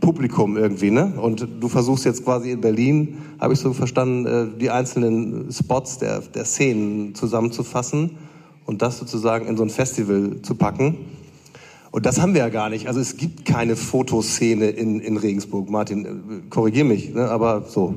Publikum 0.00 0.56
irgendwie, 0.56 0.90
ne? 0.90 1.14
Und 1.16 1.46
du 1.60 1.68
versuchst 1.68 2.04
jetzt 2.04 2.24
quasi 2.24 2.50
in 2.50 2.60
Berlin, 2.60 3.18
habe 3.40 3.54
ich 3.54 3.60
so 3.60 3.72
verstanden, 3.72 4.26
äh, 4.26 4.58
die 4.58 4.70
einzelnen 4.70 5.52
Spots 5.52 5.98
der, 5.98 6.20
der 6.20 6.44
Szenen 6.44 7.14
zusammenzufassen 7.14 8.18
und 8.66 8.82
das 8.82 8.98
sozusagen 8.98 9.46
in 9.46 9.56
so 9.56 9.62
ein 9.62 9.70
Festival 9.70 10.42
zu 10.42 10.56
packen. 10.56 10.98
Und 11.92 12.06
das 12.06 12.20
haben 12.20 12.34
wir 12.34 12.40
ja 12.40 12.48
gar 12.48 12.70
nicht. 12.70 12.88
Also 12.88 12.98
es 12.98 13.16
gibt 13.16 13.44
keine 13.44 13.76
Fotoszene 13.76 14.70
in, 14.70 14.98
in 14.98 15.16
Regensburg. 15.16 15.70
Martin, 15.70 16.50
korrigier 16.50 16.84
mich, 16.84 17.14
ne? 17.14 17.30
aber 17.30 17.66
so. 17.68 17.94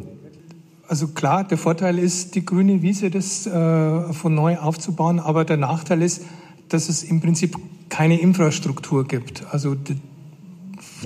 Also 0.88 1.10
klar, 1.10 1.44
der 1.44 1.58
Vorteil 1.58 2.00
ist, 2.00 2.36
die 2.36 2.46
grüne 2.46 2.82
Wiese 2.82 3.10
das 3.10 3.46
äh, 3.46 4.14
von 4.14 4.34
neu 4.34 4.58
aufzubauen, 4.58 5.20
aber 5.20 5.44
der 5.44 5.58
Nachteil 5.58 6.02
ist, 6.02 6.24
dass 6.70 6.88
es 6.88 7.04
im 7.04 7.20
Prinzip 7.20 7.58
keine 7.90 8.20
Infrastruktur 8.20 9.06
gibt. 9.06 9.44
Also 9.52 9.76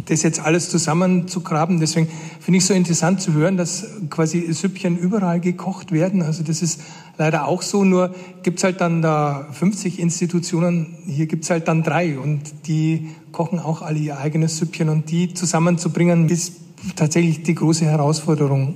das 0.06 0.24
jetzt 0.24 0.40
alles 0.40 0.70
zusammenzugraben. 0.70 1.80
Deswegen 1.80 2.08
finde 2.40 2.58
ich 2.58 2.64
es 2.64 2.68
so 2.68 2.74
interessant 2.74 3.22
zu 3.22 3.34
hören, 3.34 3.58
dass 3.58 3.88
quasi 4.10 4.52
Süppchen 4.54 4.98
überall 4.98 5.40
gekocht 5.40 5.92
werden. 5.92 6.22
Also 6.22 6.44
das 6.44 6.62
ist 6.62 6.82
leider 7.18 7.48
auch 7.48 7.62
so, 7.62 7.84
nur 7.84 8.14
gibt's 8.44 8.64
halt 8.64 8.82
dann 8.82 9.02
da 9.02 9.48
50 9.52 10.00
Institutionen, 10.00 10.98
hier 11.08 11.26
gibt's 11.26 11.50
halt 11.50 11.68
dann 11.68 11.84
drei 11.84 12.20
und 12.20 12.68
die 12.68 13.10
kochen 13.32 13.60
auch 13.60 13.82
alle 13.82 14.00
ihr 14.00 14.18
eigenes 14.20 14.58
Süppchen 14.58 14.90
und 14.90 15.10
die 15.12 15.34
zusammenzubringen 15.34 16.30
ist 16.30 16.54
tatsächlich 16.96 17.44
die 17.44 17.56
große 17.56 17.86
Herausforderung 17.86 18.76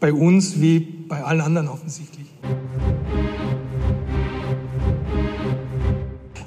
bei 0.00 0.12
uns 0.12 0.60
wie 0.60 0.80
bei 0.80 1.22
allen 1.22 1.40
anderen 1.40 1.68
offensichtlich. 1.68 2.26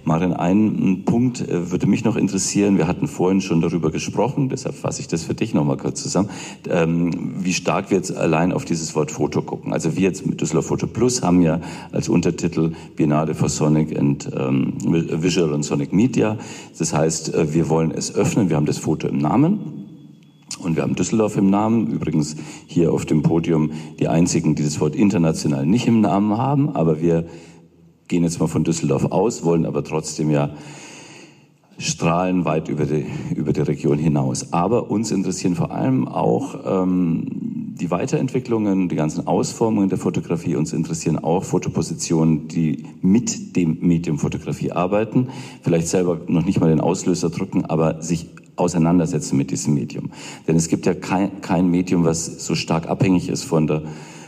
Marian, 0.04 0.34
ein 0.34 1.04
Punkt 1.06 1.40
äh, 1.48 1.72
würde 1.72 1.88
mich 1.88 2.04
noch 2.04 2.18
interessieren. 2.18 2.78
Wir 2.78 2.86
hatten 2.86 3.08
vorhin 3.08 3.40
schon 3.40 3.62
darüber 3.62 3.92
gesprochen, 3.92 4.50
deshalb 4.50 4.76
fasse 4.76 5.00
ich 5.00 5.08
das 5.08 5.24
für 5.24 5.36
dich 5.36 5.54
nochmal 5.54 5.78
kurz 5.78 6.04
zusammen, 6.04 6.30
ähm, 6.70 7.36
wie 7.38 7.54
stark 7.54 7.92
wir 7.92 7.98
jetzt 7.98 8.14
allein 8.14 8.52
auf 8.52 8.66
dieses 8.66 8.94
Wort 8.94 9.10
Foto 9.10 9.42
gucken. 9.42 9.72
Also 9.72 9.96
wir 9.96 10.02
jetzt 10.02 10.26
mit 10.26 10.42
Düsseldorf 10.42 10.66
Foto 10.66 10.88
Plus 10.88 11.22
haben 11.22 11.42
ja 11.42 11.62
als 11.94 12.10
Untertitel 12.10 12.74
Biennale 12.98 13.34
for 13.36 13.48
Sonic 13.48 13.98
and 13.98 14.30
ähm, 14.38 14.74
Visual 14.84 15.54
and 15.54 15.64
Sonic 15.64 15.94
Media. 15.94 16.38
Das 16.78 16.94
heißt, 16.94 17.34
äh, 17.34 17.54
wir 17.54 17.70
wollen 17.70 17.92
es 17.92 18.14
öffnen. 18.14 18.50
Wir 18.50 18.58
haben 18.58 18.66
das 18.66 18.80
Foto 18.80 19.08
im 19.08 19.20
Namen. 19.20 19.81
Und 20.58 20.76
wir 20.76 20.84
haben 20.84 20.96
Düsseldorf 20.96 21.38
im 21.38 21.50
Namen. 21.50 21.88
Übrigens 21.88 22.36
hier 22.68 22.94
auf 22.94 23.06
dem 23.06 23.22
Podium 23.22 23.72
die 24.00 24.08
einzigen, 24.08 24.56
die 24.56 24.64
das 24.64 24.80
Wort 24.80 24.96
international 24.96 25.66
nicht 25.66 25.88
im 25.88 26.02
Namen 26.02 26.38
haben. 26.38 26.70
Aber 26.70 27.02
wir 27.02 27.26
gehen 28.08 28.24
jetzt 28.24 28.40
mal 28.40 28.48
von 28.48 28.64
Düsseldorf 28.64 29.06
aus, 29.06 29.44
wollen 29.44 29.66
aber 29.66 29.84
trotzdem 29.84 30.30
ja 30.30 30.52
strahlen 31.78 32.46
weit 32.46 32.70
über 32.70 32.86
die, 32.86 33.06
über 33.36 33.54
die 33.54 33.62
Region 33.62 33.98
hinaus. 33.98 34.54
Aber 34.54 34.92
uns 34.92 35.12
interessieren 35.12 35.56
vor 35.56 35.72
allem 35.72 36.08
auch 36.08 36.60
ähm, 36.66 37.26
die 37.80 37.90
Weiterentwicklungen, 37.90 38.90
die 38.90 38.96
ganzen 38.96 39.26
Ausformungen 39.26 39.90
der 39.90 39.98
Fotografie. 39.98 40.56
Uns 40.56 40.74
interessieren 40.74 41.18
auch 41.18 41.44
Fotopositionen, 41.44 42.48
die 42.48 42.86
mit 43.02 43.56
dem 43.56 43.80
Medium 43.82 44.20
Fotografie 44.20 44.72
arbeiten, 44.72 45.30
vielleicht 45.62 45.88
selber 45.88 46.22
noch 46.28 46.46
nicht 46.46 46.60
mal 46.60 46.70
den 46.70 46.82
Auslöser 46.82 47.30
drücken, 47.30 47.66
aber 47.66 48.02
sich 48.02 48.28
auseinandersetzen 48.56 49.38
mit 49.38 49.52
diesem 49.52 49.74
Medium. 49.74 50.12
Denn 50.48 50.56
es 50.56 50.68
gibt 50.68 50.86
ja 50.86 50.94
kein, 50.94 51.42
kein 51.42 51.70
Medium, 51.70 52.04
was 52.04 52.46
so 52.46 52.56
stark 52.56 52.88
abhängig 52.88 53.30
ist 53.30 53.44
von 53.44 53.68
der 53.68 53.84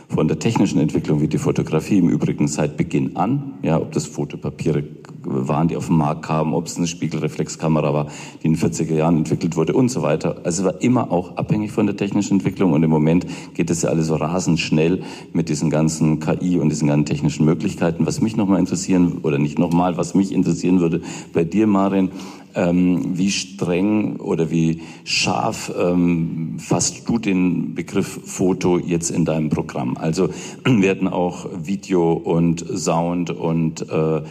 von 0.08 0.28
der 0.28 0.38
technischen 0.38 0.78
Entwicklung 0.78 1.20
wie 1.20 1.28
die 1.28 1.38
Fotografie 1.38 1.98
im 1.98 2.08
Übrigen 2.08 2.46
seit 2.46 2.76
Beginn 2.76 3.16
an, 3.16 3.54
ja, 3.62 3.80
ob 3.80 3.92
das 3.92 4.06
Fotopapiere 4.06 4.84
waren, 5.24 5.68
die 5.68 5.76
auf 5.76 5.86
den 5.86 5.96
Markt 5.96 6.22
kamen, 6.22 6.52
ob 6.52 6.66
es 6.66 6.76
eine 6.76 6.86
Spiegelreflexkamera 6.86 7.94
war, 7.94 8.06
die 8.42 8.46
in 8.46 8.54
den 8.54 8.60
40er 8.60 8.94
Jahren 8.94 9.16
entwickelt 9.16 9.56
wurde 9.56 9.72
und 9.72 9.88
so 9.88 10.02
weiter. 10.02 10.36
Also 10.44 10.62
es 10.62 10.64
war 10.66 10.82
immer 10.82 11.10
auch 11.10 11.36
abhängig 11.36 11.72
von 11.72 11.86
der 11.86 11.96
technischen 11.96 12.34
Entwicklung 12.34 12.72
und 12.72 12.82
im 12.82 12.90
Moment 12.90 13.26
geht 13.54 13.70
es 13.70 13.82
ja 13.82 13.88
alles 13.88 14.08
so 14.08 14.16
rasend 14.16 14.60
schnell 14.60 15.02
mit 15.32 15.48
diesen 15.48 15.70
ganzen 15.70 16.20
KI 16.20 16.58
und 16.58 16.68
diesen 16.68 16.88
ganzen 16.88 17.06
technischen 17.06 17.46
Möglichkeiten. 17.46 18.06
Was 18.06 18.20
mich 18.20 18.36
nochmal 18.36 18.60
interessieren, 18.60 19.18
oder 19.22 19.38
nicht 19.38 19.58
nochmal, 19.58 19.96
was 19.96 20.14
mich 20.14 20.32
interessieren 20.32 20.80
würde 20.80 21.00
bei 21.32 21.44
dir, 21.44 21.66
Marin, 21.66 22.10
ähm, 22.54 23.16
wie 23.18 23.30
streng 23.30 24.16
oder 24.16 24.50
wie 24.50 24.82
scharf 25.04 25.72
ähm, 25.78 26.56
fasst 26.58 27.08
du 27.08 27.18
den 27.18 27.74
Begriff 27.74 28.20
Foto 28.24 28.78
jetzt 28.78 29.10
in 29.10 29.24
deinem 29.24 29.50
Programm? 29.50 29.96
Also 29.96 30.30
werden 30.64 31.08
auch 31.08 31.46
Video 31.56 32.12
und 32.12 32.64
Sound 32.76 33.30
und 33.30 33.88
äh, 33.90 34.22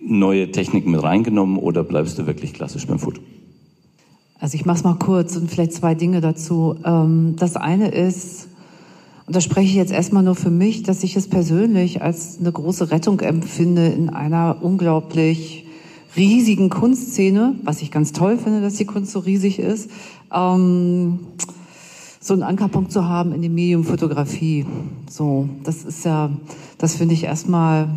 neue 0.00 0.50
Techniken 0.50 0.90
mit 0.90 1.02
reingenommen 1.02 1.58
oder 1.58 1.82
bleibst 1.82 2.18
du 2.18 2.26
wirklich 2.26 2.52
klassisch 2.52 2.86
beim 2.86 2.98
Foto? 2.98 3.20
Also 4.38 4.56
ich 4.56 4.66
mache 4.66 4.78
es 4.78 4.84
mal 4.84 4.98
kurz 4.98 5.36
und 5.36 5.50
vielleicht 5.50 5.72
zwei 5.72 5.94
Dinge 5.94 6.20
dazu. 6.20 6.76
Ähm, 6.84 7.34
das 7.38 7.56
eine 7.56 7.88
ist, 7.88 8.48
und 9.26 9.34
da 9.34 9.40
spreche 9.40 9.68
ich 9.68 9.74
jetzt 9.74 9.92
erstmal 9.92 10.22
nur 10.22 10.34
für 10.34 10.50
mich, 10.50 10.82
dass 10.82 11.02
ich 11.02 11.16
es 11.16 11.28
persönlich 11.28 12.02
als 12.02 12.38
eine 12.38 12.52
große 12.52 12.90
Rettung 12.90 13.20
empfinde 13.20 13.86
in 13.86 14.10
einer 14.10 14.58
unglaublich 14.60 15.63
riesigen 16.16 16.70
Kunstszene, 16.70 17.56
was 17.64 17.82
ich 17.82 17.90
ganz 17.90 18.12
toll 18.12 18.38
finde, 18.38 18.60
dass 18.60 18.74
die 18.74 18.84
Kunst 18.84 19.12
so 19.12 19.18
riesig 19.20 19.58
ist, 19.58 19.90
ähm, 20.32 21.20
so 22.20 22.32
einen 22.32 22.42
Ankerpunkt 22.42 22.90
zu 22.90 23.06
haben 23.06 23.32
in 23.32 23.42
dem 23.42 23.54
Medium 23.54 23.84
Fotografie. 23.84 24.64
So, 25.10 25.48
das 25.62 25.84
ist 25.84 26.04
ja, 26.04 26.30
das 26.78 26.96
finde 26.96 27.14
ich 27.14 27.24
erstmal 27.24 27.88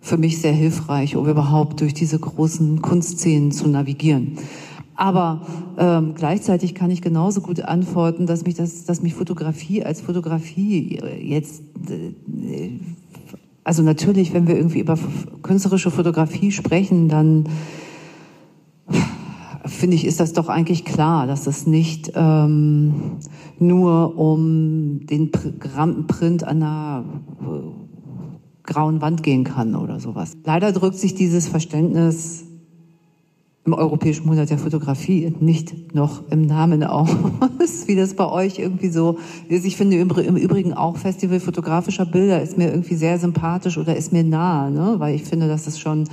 für 0.00 0.16
mich 0.16 0.40
sehr 0.40 0.52
hilfreich, 0.52 1.16
um 1.16 1.28
überhaupt 1.28 1.80
durch 1.80 1.94
diese 1.94 2.18
großen 2.18 2.82
Kunstszenen 2.82 3.52
zu 3.52 3.68
navigieren. 3.68 4.38
Aber 4.96 5.42
ähm, 5.78 6.14
gleichzeitig 6.16 6.74
kann 6.74 6.90
ich 6.90 7.02
genauso 7.02 7.40
gut 7.40 7.60
antworten, 7.60 8.26
dass 8.26 8.44
mich 8.44 8.54
das, 8.54 8.84
dass 8.84 9.00
mich 9.00 9.14
Fotografie 9.14 9.84
als 9.84 10.00
Fotografie 10.00 10.98
jetzt 11.22 11.62
äh, 11.88 12.70
also 13.68 13.82
natürlich, 13.82 14.32
wenn 14.32 14.48
wir 14.48 14.56
irgendwie 14.56 14.78
über 14.78 14.98
künstlerische 15.42 15.90
Fotografie 15.90 16.52
sprechen, 16.52 17.10
dann 17.10 17.44
finde 19.66 19.94
ich, 19.94 20.06
ist 20.06 20.20
das 20.20 20.32
doch 20.32 20.48
eigentlich 20.48 20.86
klar, 20.86 21.26
dass 21.26 21.46
es 21.46 21.66
nicht 21.66 22.10
ähm, 22.14 23.18
nur 23.58 24.16
um 24.16 25.04
den 25.04 25.30
Print 25.30 26.44
an 26.44 26.62
einer 26.62 27.04
äh, 27.42 28.62
grauen 28.62 29.02
Wand 29.02 29.22
gehen 29.22 29.44
kann 29.44 29.76
oder 29.76 30.00
sowas. 30.00 30.32
Leider 30.44 30.72
drückt 30.72 30.96
sich 30.96 31.14
dieses 31.14 31.46
Verständnis 31.46 32.47
im 33.68 33.74
Europäischen 33.74 34.26
Monat 34.26 34.48
der 34.48 34.56
Fotografie 34.56 35.34
nicht 35.40 35.94
noch 35.94 36.22
im 36.30 36.46
Namen 36.46 36.82
aus, 36.82 37.10
wie 37.86 37.96
das 37.96 38.14
bei 38.14 38.26
euch 38.26 38.58
irgendwie 38.58 38.88
so 38.88 39.18
ist. 39.50 39.66
Ich 39.66 39.76
finde 39.76 39.98
im 39.98 40.36
Übrigen 40.36 40.72
auch 40.72 40.96
Festival 40.96 41.38
fotografischer 41.38 42.06
Bilder 42.06 42.40
ist 42.40 42.56
mir 42.56 42.70
irgendwie 42.70 42.94
sehr 42.94 43.18
sympathisch 43.18 43.76
oder 43.76 43.94
ist 43.94 44.10
mir 44.10 44.24
nahe, 44.24 44.70
ne? 44.70 44.94
weil 44.96 45.14
ich 45.14 45.24
finde, 45.24 45.48
dass 45.48 45.66
es 45.66 45.78
schon 45.78 46.04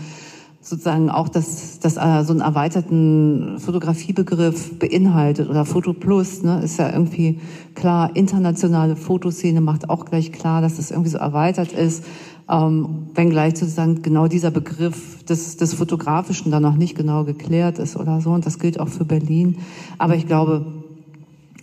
sozusagen 0.60 1.10
auch 1.10 1.30
das, 1.30 1.80
das 1.80 1.96
äh, 1.96 2.24
so 2.26 2.34
einen 2.34 2.42
erweiterten 2.42 3.58
Fotografiebegriff 3.60 4.78
beinhaltet 4.78 5.50
oder 5.50 5.64
Foto 5.64 5.94
Plus, 5.94 6.42
ne, 6.44 6.60
ist 6.62 6.78
ja 6.78 6.92
irgendwie 6.92 7.40
klar, 7.76 8.16
internationale 8.16 8.98
Fotoszene 8.98 9.62
macht 9.62 9.90
auch 9.90 10.06
gleich 10.06 10.34
klar, 10.34 10.62
dass 10.62 10.78
es 10.78 10.92
irgendwie 10.92 11.12
so 11.12 11.20
erweitert 11.20 11.72
ist 11.72 12.04
ähm, 12.50 13.08
wenngleich 13.14 13.58
sozusagen 13.58 14.02
genau 14.02 14.28
dieser 14.28 14.52
Begriff 14.52 15.24
des, 15.24 15.58
des 15.58 15.74
Fotografischen 15.74 16.52
da 16.52 16.60
noch 16.60 16.76
nicht 16.76 16.96
genau 16.96 17.24
geklärt 17.24 17.80
ist 17.80 17.96
oder 17.96 18.22
so. 18.22 18.32
Und 18.32 18.46
das 18.46 18.60
gilt 18.60 18.80
auch 18.80 18.90
für 18.90 19.06
Berlin. 19.06 19.58
Aber 19.98 20.16
ich 20.16 20.28
glaube, 20.28 20.66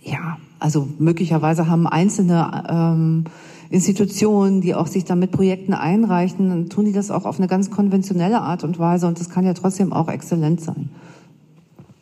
ja, 0.03 0.37
also 0.59 0.87
möglicherweise 0.99 1.67
haben 1.69 1.87
einzelne 1.87 2.63
ähm, 2.69 3.25
Institutionen, 3.69 4.61
die 4.61 4.75
auch 4.75 4.87
sich 4.87 5.05
dann 5.05 5.19
mit 5.19 5.31
Projekten 5.31 5.73
einreichen, 5.73 6.49
dann 6.49 6.69
tun 6.69 6.85
die 6.85 6.91
das 6.91 7.11
auch 7.11 7.25
auf 7.25 7.39
eine 7.39 7.47
ganz 7.47 7.71
konventionelle 7.71 8.41
Art 8.41 8.63
und 8.63 8.77
Weise. 8.77 9.07
Und 9.07 9.19
das 9.19 9.29
kann 9.29 9.45
ja 9.45 9.53
trotzdem 9.53 9.93
auch 9.93 10.09
exzellent 10.09 10.61
sein. 10.61 10.89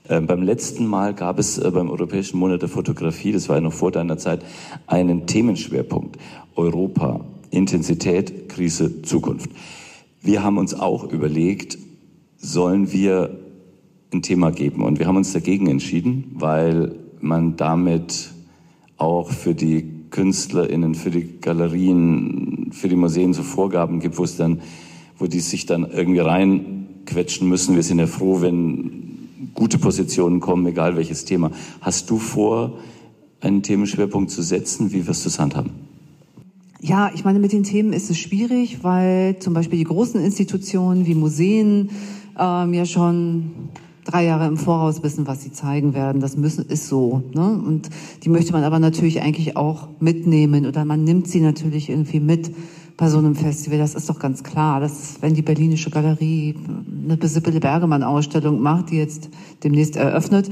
Ähm, 0.09 0.27
beim 0.27 0.41
letzten 0.41 0.85
Mal 0.85 1.13
gab 1.13 1.39
es 1.39 1.57
äh, 1.57 1.71
beim 1.71 1.89
Europäischen 1.89 2.39
Monat 2.39 2.61
der 2.61 2.69
Fotografie, 2.69 3.31
das 3.31 3.47
war 3.47 3.55
ja 3.55 3.61
noch 3.61 3.71
vor 3.71 3.91
deiner 3.91 4.17
Zeit, 4.17 4.43
einen 4.87 5.25
Themenschwerpunkt. 5.27 6.17
Europa, 6.55 7.21
Intensität, 7.51 8.49
Krise, 8.49 9.01
Zukunft. 9.03 9.51
Wir 10.21 10.43
haben 10.43 10.57
uns 10.57 10.73
auch 10.73 11.11
überlegt, 11.11 11.77
sollen 12.37 12.91
wir 12.91 13.37
ein 14.13 14.21
Thema 14.21 14.51
geben? 14.51 14.83
Und 14.83 14.99
wir 14.99 15.07
haben 15.07 15.17
uns 15.17 15.33
dagegen 15.33 15.67
entschieden, 15.67 16.31
weil 16.33 16.95
man 17.19 17.55
damit 17.55 18.31
auch 18.97 19.29
für 19.29 19.55
die 19.55 19.85
KünstlerInnen, 20.09 20.95
für 20.95 21.11
die 21.11 21.39
Galerien, 21.39 22.69
für 22.71 22.89
die 22.89 22.95
Museen 22.95 23.33
so 23.33 23.43
Vorgaben 23.43 23.99
gibt, 23.99 24.17
wo 24.17 24.23
es 24.23 24.37
dann, 24.37 24.61
wo 25.17 25.27
die 25.27 25.39
sich 25.39 25.65
dann 25.65 25.89
irgendwie 25.89 26.19
reinquetschen 26.19 27.47
müssen. 27.47 27.75
Wir 27.75 27.83
sind 27.83 27.99
ja 27.99 28.07
froh, 28.07 28.41
wenn 28.41 29.49
gute 29.53 29.77
Positionen 29.77 30.39
kommen, 30.39 30.65
egal 30.67 30.95
welches 30.97 31.25
Thema. 31.25 31.51
Hast 31.79 32.09
du 32.09 32.17
vor, 32.17 32.77
einen 33.39 33.63
Themenschwerpunkt 33.63 34.29
zu 34.29 34.43
setzen? 34.43 34.91
Wie 34.91 35.07
wirst 35.07 35.25
du 35.25 35.29
es 35.29 35.39
handhaben? 35.39 35.71
Ja, 36.83 37.11
ich 37.13 37.23
meine, 37.23 37.37
mit 37.37 37.51
den 37.51 37.61
Themen 37.61 37.93
ist 37.93 38.09
es 38.09 38.17
schwierig, 38.17 38.83
weil 38.83 39.37
zum 39.37 39.53
Beispiel 39.53 39.77
die 39.77 39.85
großen 39.85 40.19
Institutionen 40.19 41.05
wie 41.05 41.13
Museen 41.13 41.91
ähm, 42.39 42.73
ja 42.73 42.85
schon 42.85 43.51
drei 44.03 44.25
Jahre 44.25 44.47
im 44.47 44.57
Voraus 44.57 45.03
wissen, 45.03 45.27
was 45.27 45.43
sie 45.43 45.51
zeigen 45.51 45.93
werden. 45.93 46.21
Das 46.21 46.37
müssen 46.37 46.65
ist 46.65 46.87
so. 46.87 47.21
Ne? 47.35 47.61
Und 47.63 47.91
die 48.23 48.29
möchte 48.29 48.51
man 48.51 48.63
aber 48.63 48.79
natürlich 48.79 49.21
eigentlich 49.21 49.55
auch 49.55 49.89
mitnehmen 49.99 50.65
oder 50.65 50.83
man 50.83 51.03
nimmt 51.03 51.27
sie 51.27 51.39
natürlich 51.39 51.87
irgendwie 51.87 52.19
mit 52.19 52.51
bei 52.97 53.09
so 53.09 53.19
einem 53.19 53.35
Festival. 53.35 53.77
Das 53.77 53.93
ist 53.93 54.09
doch 54.09 54.17
ganz 54.17 54.41
klar, 54.41 54.79
dass 54.79 55.21
wenn 55.21 55.35
die 55.35 55.43
Berlinische 55.43 55.91
Galerie 55.91 56.55
eine 57.03 57.27
Sibylle 57.27 57.59
Bergemann-Ausstellung 57.59 58.59
macht, 58.59 58.89
die 58.89 58.97
jetzt 58.97 59.29
demnächst 59.63 59.95
eröffnet, 59.95 60.49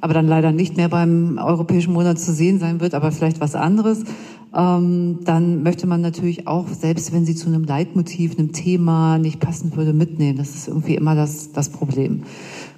aber 0.00 0.14
dann 0.14 0.26
leider 0.26 0.52
nicht 0.52 0.76
mehr 0.76 0.88
beim 0.88 1.38
Europäischen 1.38 1.92
Monat 1.92 2.18
zu 2.18 2.32
sehen 2.32 2.58
sein 2.58 2.80
wird, 2.80 2.94
aber 2.94 3.12
vielleicht 3.12 3.40
was 3.40 3.54
anderes, 3.54 4.04
ähm, 4.54 5.20
dann 5.24 5.62
möchte 5.62 5.86
man 5.86 6.00
natürlich 6.00 6.48
auch, 6.48 6.66
selbst 6.68 7.12
wenn 7.12 7.24
sie 7.24 7.34
zu 7.34 7.48
einem 7.48 7.64
Leitmotiv, 7.64 8.38
einem 8.38 8.52
Thema 8.52 9.18
nicht 9.18 9.40
passen 9.40 9.74
würde, 9.76 9.92
mitnehmen. 9.92 10.38
Das 10.38 10.54
ist 10.54 10.68
irgendwie 10.68 10.96
immer 10.96 11.14
das, 11.14 11.52
das 11.52 11.68
Problem. 11.68 12.24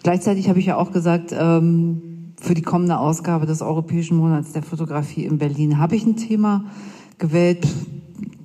Gleichzeitig 0.02 0.48
habe 0.48 0.58
ich 0.58 0.66
ja 0.66 0.76
auch 0.76 0.92
gesagt, 0.92 1.34
ähm, 1.36 2.02
für 2.40 2.54
die 2.54 2.62
kommende 2.62 2.98
Ausgabe 2.98 3.46
des 3.46 3.62
Europäischen 3.62 4.16
Monats 4.16 4.52
der 4.52 4.62
Fotografie 4.62 5.24
in 5.24 5.38
Berlin 5.38 5.78
habe 5.78 5.96
ich 5.96 6.04
ein 6.04 6.16
Thema 6.16 6.64
gewählt, 7.18 7.66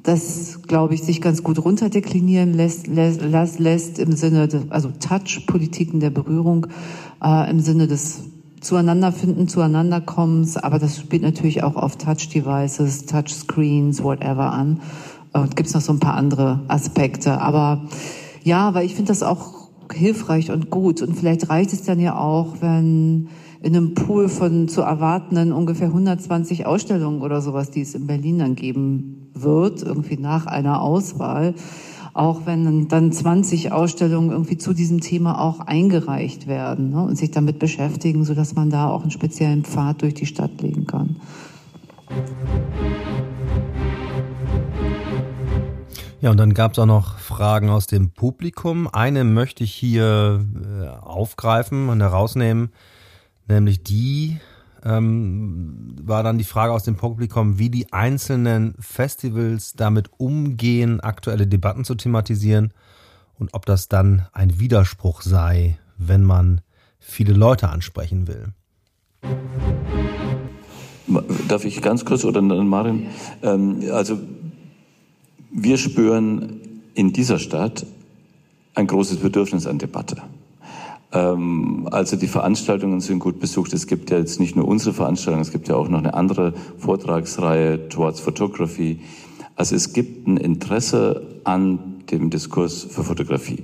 das, 0.03 0.61
glaube 0.61 0.93
ich, 0.93 1.03
sich 1.03 1.19
ganz 1.19 1.43
gut 1.43 1.59
runterdeklinieren 1.59 2.53
lässt, 2.53 2.87
lässt, 2.87 3.59
lässt 3.59 3.99
im 3.99 4.13
Sinne, 4.13 4.47
des, 4.47 4.71
also 4.71 4.89
Touch-Politiken 4.89 5.99
der 5.99 6.11
Berührung, 6.11 6.67
äh, 7.23 7.49
im 7.49 7.59
Sinne 7.59 7.87
des 7.87 8.23
Zueinanderfinden, 8.61 9.47
Zueinanderkommens, 9.47 10.57
aber 10.57 10.79
das 10.79 10.97
spielt 10.97 11.21
natürlich 11.21 11.63
auch 11.63 11.75
auf 11.75 11.97
Touch-Devices, 11.97 13.05
Touchscreens, 13.05 14.03
whatever 14.03 14.51
an. 14.51 14.81
Und 15.33 15.55
gibt 15.55 15.67
es 15.67 15.75
noch 15.75 15.81
so 15.81 15.93
ein 15.93 15.99
paar 15.99 16.15
andere 16.15 16.61
Aspekte. 16.67 17.39
Aber 17.39 17.85
ja, 18.43 18.73
weil 18.73 18.85
ich 18.85 18.95
finde 18.95 19.09
das 19.09 19.21
auch 19.23 19.69
hilfreich 19.93 20.51
und 20.51 20.69
gut. 20.69 21.01
Und 21.01 21.15
vielleicht 21.15 21.49
reicht 21.49 21.73
es 21.73 21.83
dann 21.83 21.99
ja 21.99 22.17
auch, 22.17 22.55
wenn 22.61 23.29
in 23.61 23.75
einem 23.75 23.93
Pool 23.93 24.29
von 24.29 24.67
zu 24.67 24.81
erwartenden 24.81 25.51
ungefähr 25.51 25.87
120 25.87 26.65
Ausstellungen 26.65 27.21
oder 27.21 27.41
sowas, 27.41 27.71
die 27.71 27.81
es 27.81 27.95
in 27.95 28.07
Berlin 28.07 28.39
dann 28.39 28.55
geben 28.55 29.29
wird, 29.33 29.83
irgendwie 29.83 30.17
nach 30.17 30.45
einer 30.45 30.81
Auswahl, 30.81 31.53
auch 32.17 32.45
wenn 32.45 32.87
dann 32.87 33.11
20 33.11 33.71
Ausstellungen 33.71 34.31
irgendwie 34.31 34.57
zu 34.57 34.73
diesem 34.73 35.01
Thema 35.01 35.39
auch 35.39 35.59
eingereicht 35.59 36.47
werden 36.47 36.89
ne, 36.89 37.03
und 37.03 37.15
sich 37.15 37.31
damit 37.31 37.59
beschäftigen, 37.59 38.25
so 38.25 38.33
dass 38.33 38.55
man 38.55 38.69
da 38.69 38.89
auch 38.89 39.01
einen 39.01 39.11
speziellen 39.11 39.63
Pfad 39.63 40.01
durch 40.01 40.15
die 40.15 40.25
Stadt 40.25 40.61
legen 40.61 40.87
kann. 40.87 41.17
Ja, 46.19 46.31
und 46.31 46.37
dann 46.37 46.55
gab 46.55 46.71
es 46.71 46.79
auch 46.79 46.87
noch 46.87 47.19
Fragen 47.19 47.69
aus 47.69 47.85
dem 47.85 48.09
Publikum. 48.09 48.87
Eine 48.91 49.23
möchte 49.23 49.63
ich 49.63 49.73
hier 49.73 50.43
äh, 50.81 50.87
aufgreifen 50.87 51.89
und 51.89 52.01
herausnehmen 52.01 52.71
nämlich 53.47 53.83
die 53.83 54.37
ähm, 54.83 55.95
war 56.01 56.23
dann 56.23 56.37
die 56.37 56.43
Frage 56.43 56.73
aus 56.73 56.83
dem 56.83 56.95
Publikum, 56.95 57.59
wie 57.59 57.69
die 57.69 57.91
einzelnen 57.91 58.75
Festivals 58.79 59.73
damit 59.73 60.09
umgehen, 60.17 60.99
aktuelle 60.99 61.47
Debatten 61.47 61.83
zu 61.83 61.95
thematisieren 61.95 62.73
und 63.39 63.53
ob 63.53 63.65
das 63.65 63.87
dann 63.87 64.27
ein 64.33 64.59
Widerspruch 64.59 65.21
sei, 65.21 65.77
wenn 65.97 66.23
man 66.23 66.61
viele 66.99 67.33
Leute 67.33 67.69
ansprechen 67.69 68.27
will. 68.27 68.53
Darf 71.47 71.63
ich 71.63 71.81
ganz 71.81 72.03
kurz 72.03 72.25
oder 72.25 72.41
Marin? 72.41 73.07
Ähm, 73.41 73.83
also 73.91 74.19
wir 75.51 75.77
spüren 75.77 76.59
in 76.93 77.13
dieser 77.13 77.39
Stadt 77.39 77.85
ein 78.75 78.87
großes 78.87 79.17
Bedürfnis 79.17 79.65
an 79.65 79.79
Debatte. 79.79 80.21
Ähm, 81.11 81.87
also 81.91 82.17
die 82.17 82.27
Veranstaltungen 82.27 82.99
sind 82.99 83.19
gut 83.19 83.39
besucht. 83.39 83.73
Es 83.73 83.87
gibt 83.87 84.09
ja 84.09 84.17
jetzt 84.17 84.39
nicht 84.39 84.55
nur 84.55 84.67
unsere 84.67 84.93
Veranstaltung, 84.93 85.41
es 85.41 85.51
gibt 85.51 85.67
ja 85.67 85.75
auch 85.75 85.89
noch 85.89 85.99
eine 85.99 86.13
andere 86.13 86.53
Vortragsreihe 86.77 87.89
Towards 87.89 88.19
Photography. 88.19 88.99
Also 89.55 89.75
es 89.75 89.93
gibt 89.93 90.27
ein 90.27 90.37
Interesse 90.37 91.39
an 91.43 92.03
dem 92.11 92.29
Diskurs 92.29 92.83
für 92.83 93.03
Fotografie 93.03 93.63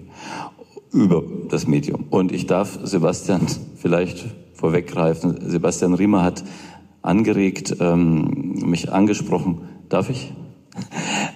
über 0.91 1.23
das 1.49 1.67
Medium. 1.67 2.05
Und 2.09 2.31
ich 2.31 2.45
darf 2.45 2.79
Sebastian 2.83 3.41
vielleicht 3.75 4.25
vorweggreifen. 4.53 5.37
Sebastian 5.49 5.93
Riemer 5.93 6.23
hat 6.23 6.43
angeregt, 7.01 7.75
ähm, 7.79 8.55
mich 8.65 8.91
angesprochen. 8.91 9.63
Darf 9.89 10.09
ich? 10.09 10.33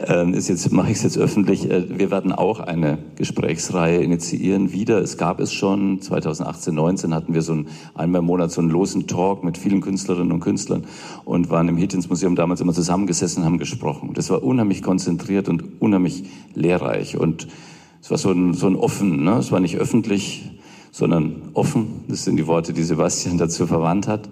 Ähm, 0.07 0.33
ist 0.33 0.47
jetzt 0.47 0.71
mache 0.71 0.91
ich 0.91 0.97
es 0.97 1.03
jetzt 1.03 1.17
öffentlich. 1.17 1.69
Äh, 1.69 1.97
wir 1.97 2.11
werden 2.11 2.31
auch 2.31 2.59
eine 2.59 2.97
Gesprächsreihe 3.15 3.99
initiieren 3.99 4.71
wieder. 4.71 4.99
Es 4.99 5.17
gab 5.17 5.39
es 5.39 5.53
schon 5.53 6.01
2018, 6.01 6.73
19 6.73 7.13
hatten 7.13 7.33
wir 7.33 7.41
so 7.41 7.53
ein 7.53 7.67
einmal 7.93 8.19
im 8.19 8.25
Monat 8.25 8.51
so 8.51 8.61
einen 8.61 8.69
losen 8.69 9.07
Talk 9.07 9.43
mit 9.43 9.57
vielen 9.57 9.81
Künstlerinnen 9.81 10.31
und 10.31 10.39
Künstlern 10.39 10.85
und 11.25 11.49
waren 11.49 11.67
im 11.67 11.77
Hitchens 11.77 12.09
Museum 12.09 12.35
damals 12.35 12.61
immer 12.61 12.73
zusammengesessen, 12.73 13.45
haben 13.45 13.57
gesprochen. 13.57 14.11
Das 14.13 14.29
war 14.29 14.43
unheimlich 14.43 14.81
konzentriert 14.81 15.49
und 15.49 15.81
unheimlich 15.81 16.25
lehrreich 16.53 17.17
und 17.17 17.47
es 18.01 18.11
war 18.11 18.17
so 18.17 18.31
ein, 18.31 18.53
so 18.53 18.67
ein 18.67 18.75
offen. 18.75 19.23
Ne? 19.23 19.37
Es 19.37 19.51
war 19.51 19.59
nicht 19.59 19.77
öffentlich, 19.77 20.51
sondern 20.91 21.49
offen. 21.53 22.05
Das 22.07 22.23
sind 22.23 22.37
die 22.37 22.47
Worte, 22.47 22.73
die 22.73 22.83
Sebastian 22.83 23.37
dazu 23.37 23.67
verwandt 23.67 24.07
hat. 24.07 24.29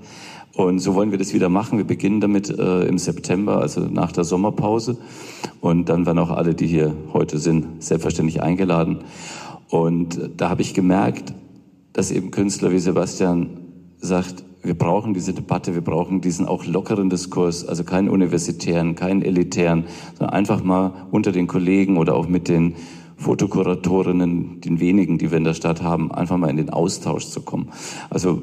Und 0.56 0.80
so 0.80 0.96
wollen 0.96 1.12
wir 1.12 1.18
das 1.18 1.34
wieder 1.34 1.50
machen. 1.50 1.78
Wir 1.78 1.86
beginnen 1.86 2.22
damit 2.22 2.50
äh, 2.50 2.86
im 2.86 2.98
September, 2.98 3.60
also 3.60 3.82
nach 3.82 4.14
der 4.14 4.24
Sommerpause. 4.24 4.98
Und 5.60 5.90
dann 5.90 6.06
werden 6.06 6.20
auch 6.20 6.32
alle, 6.32 6.56
die 6.56 6.68
hier 6.68 6.96
heute 7.12 7.40
sind, 7.40 7.84
selbstverständlich 7.84 8.42
eingeladen. 8.42 9.00
Und 9.70 10.32
da 10.38 10.50
habe 10.50 10.62
ich 10.62 10.74
gemerkt, 10.74 11.34
dass 11.92 12.10
eben 12.10 12.32
Künstler 12.32 12.72
wie 12.72 12.80
Sebastian 12.80 13.50
sagt, 13.98 14.46
wir 14.64 14.78
brauchen 14.78 15.14
diese 15.14 15.34
Debatte, 15.34 15.76
wir 15.76 15.82
brauchen 15.82 16.22
diesen 16.22 16.46
auch 16.46 16.66
lockeren 16.66 17.10
Diskurs, 17.10 17.66
also 17.68 17.84
keinen 17.84 18.10
universitären, 18.10 18.96
keinen 18.96 19.22
elitären, 19.22 19.86
sondern 20.18 20.34
einfach 20.34 20.64
mal 20.64 20.94
unter 21.12 21.32
den 21.32 21.48
Kollegen 21.48 21.98
oder 21.98 22.16
auch 22.16 22.28
mit 22.28 22.48
den 22.48 22.76
Fotokuratorinnen, 23.18 24.62
den 24.62 24.80
wenigen, 24.80 25.18
die 25.18 25.32
wir 25.32 25.38
in 25.38 25.44
der 25.44 25.54
Stadt 25.54 25.84
haben, 25.84 26.12
einfach 26.12 26.38
mal 26.38 26.50
in 26.50 26.58
den 26.58 26.70
Austausch 26.70 27.28
zu 27.28 27.42
kommen. 27.42 27.70
Also 28.10 28.42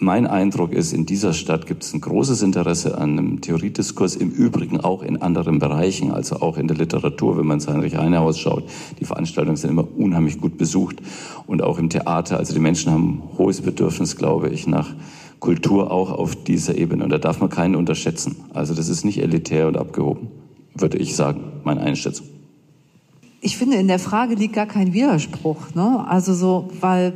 mein 0.00 0.28
Eindruck 0.28 0.72
ist, 0.72 0.92
in 0.92 1.06
dieser 1.06 1.32
Stadt 1.32 1.66
gibt 1.66 1.82
es 1.82 1.92
ein 1.92 2.00
großes 2.00 2.42
Interesse 2.42 2.96
an 2.98 3.18
einem 3.18 3.40
Theoriediskurs, 3.40 4.14
im 4.14 4.30
Übrigen 4.30 4.80
auch 4.80 5.02
in 5.02 5.20
anderen 5.20 5.58
Bereichen, 5.58 6.12
also 6.12 6.36
auch 6.36 6.56
in 6.56 6.68
der 6.68 6.76
Literatur, 6.76 7.36
wenn 7.36 7.46
man 7.46 7.56
ins 7.56 7.66
Heinrich-Heine-Haus 7.66 8.38
schaut. 8.38 8.64
Die 9.00 9.04
Veranstaltungen 9.04 9.56
sind 9.56 9.70
immer 9.70 9.88
unheimlich 9.96 10.40
gut 10.40 10.56
besucht 10.56 11.02
und 11.48 11.62
auch 11.62 11.80
im 11.80 11.90
Theater. 11.90 12.36
Also 12.36 12.54
die 12.54 12.60
Menschen 12.60 12.92
haben 12.92 13.22
hohes 13.36 13.60
Bedürfnis, 13.60 14.16
glaube 14.16 14.50
ich, 14.50 14.68
nach 14.68 14.94
Kultur 15.40 15.90
auch 15.90 16.12
auf 16.12 16.36
dieser 16.36 16.76
Ebene. 16.78 17.02
Und 17.02 17.10
da 17.10 17.18
darf 17.18 17.40
man 17.40 17.50
keinen 17.50 17.74
unterschätzen. 17.74 18.36
Also 18.54 18.74
das 18.74 18.88
ist 18.88 19.04
nicht 19.04 19.20
elitär 19.20 19.66
und 19.66 19.76
abgehoben, 19.76 20.28
würde 20.74 20.98
ich 20.98 21.16
sagen, 21.16 21.40
meine 21.64 21.80
Einschätzung. 21.80 22.26
Ich 23.40 23.56
finde, 23.56 23.76
in 23.76 23.88
der 23.88 23.98
Frage 23.98 24.36
liegt 24.36 24.54
gar 24.54 24.66
kein 24.66 24.92
Widerspruch. 24.92 25.74
Ne? 25.74 26.04
Also 26.08 26.34
so, 26.34 26.68
weil 26.80 27.14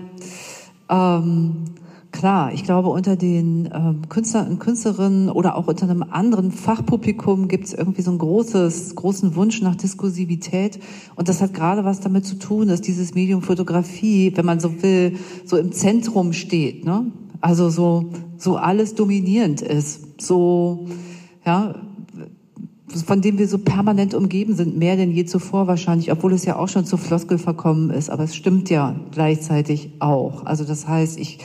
ähm, 0.88 1.64
Klar, 2.12 2.52
ich 2.52 2.62
glaube, 2.62 2.90
unter 2.90 3.16
den 3.16 3.70
ähm, 3.74 4.02
Künstlern 4.10 4.46
und 4.46 4.58
Künstlerinnen 4.60 5.30
oder 5.30 5.56
auch 5.56 5.66
unter 5.66 5.88
einem 5.88 6.02
anderen 6.02 6.52
Fachpublikum 6.52 7.48
gibt 7.48 7.64
es 7.64 7.72
irgendwie 7.72 8.02
so 8.02 8.10
einen 8.10 8.18
großes, 8.18 8.94
großen 8.94 9.34
Wunsch 9.34 9.62
nach 9.62 9.76
Diskursivität. 9.76 10.78
Und 11.16 11.30
das 11.30 11.40
hat 11.40 11.54
gerade 11.54 11.86
was 11.86 12.00
damit 12.00 12.26
zu 12.26 12.38
tun, 12.38 12.68
dass 12.68 12.82
dieses 12.82 13.14
Medium 13.14 13.40
Fotografie, 13.40 14.30
wenn 14.36 14.44
man 14.44 14.60
so 14.60 14.82
will, 14.82 15.16
so 15.46 15.56
im 15.56 15.72
Zentrum 15.72 16.34
steht. 16.34 16.84
Ne? 16.84 17.06
Also 17.40 17.70
so, 17.70 18.10
so 18.36 18.56
alles 18.56 18.94
dominierend 18.94 19.62
ist. 19.62 20.20
So, 20.20 20.86
ja, 21.46 21.74
von 23.06 23.22
dem 23.22 23.38
wir 23.38 23.48
so 23.48 23.56
permanent 23.56 24.12
umgeben 24.12 24.54
sind, 24.54 24.76
mehr 24.76 24.96
denn 24.96 25.12
je 25.12 25.24
zuvor 25.24 25.66
wahrscheinlich, 25.66 26.12
obwohl 26.12 26.34
es 26.34 26.44
ja 26.44 26.56
auch 26.56 26.68
schon 26.68 26.84
zur 26.84 26.98
Floskel 26.98 27.38
verkommen 27.38 27.88
ist. 27.88 28.10
Aber 28.10 28.24
es 28.24 28.36
stimmt 28.36 28.68
ja 28.68 28.94
gleichzeitig 29.12 29.92
auch. 29.98 30.44
Also 30.44 30.64
das 30.64 30.86
heißt, 30.86 31.18
ich 31.18 31.38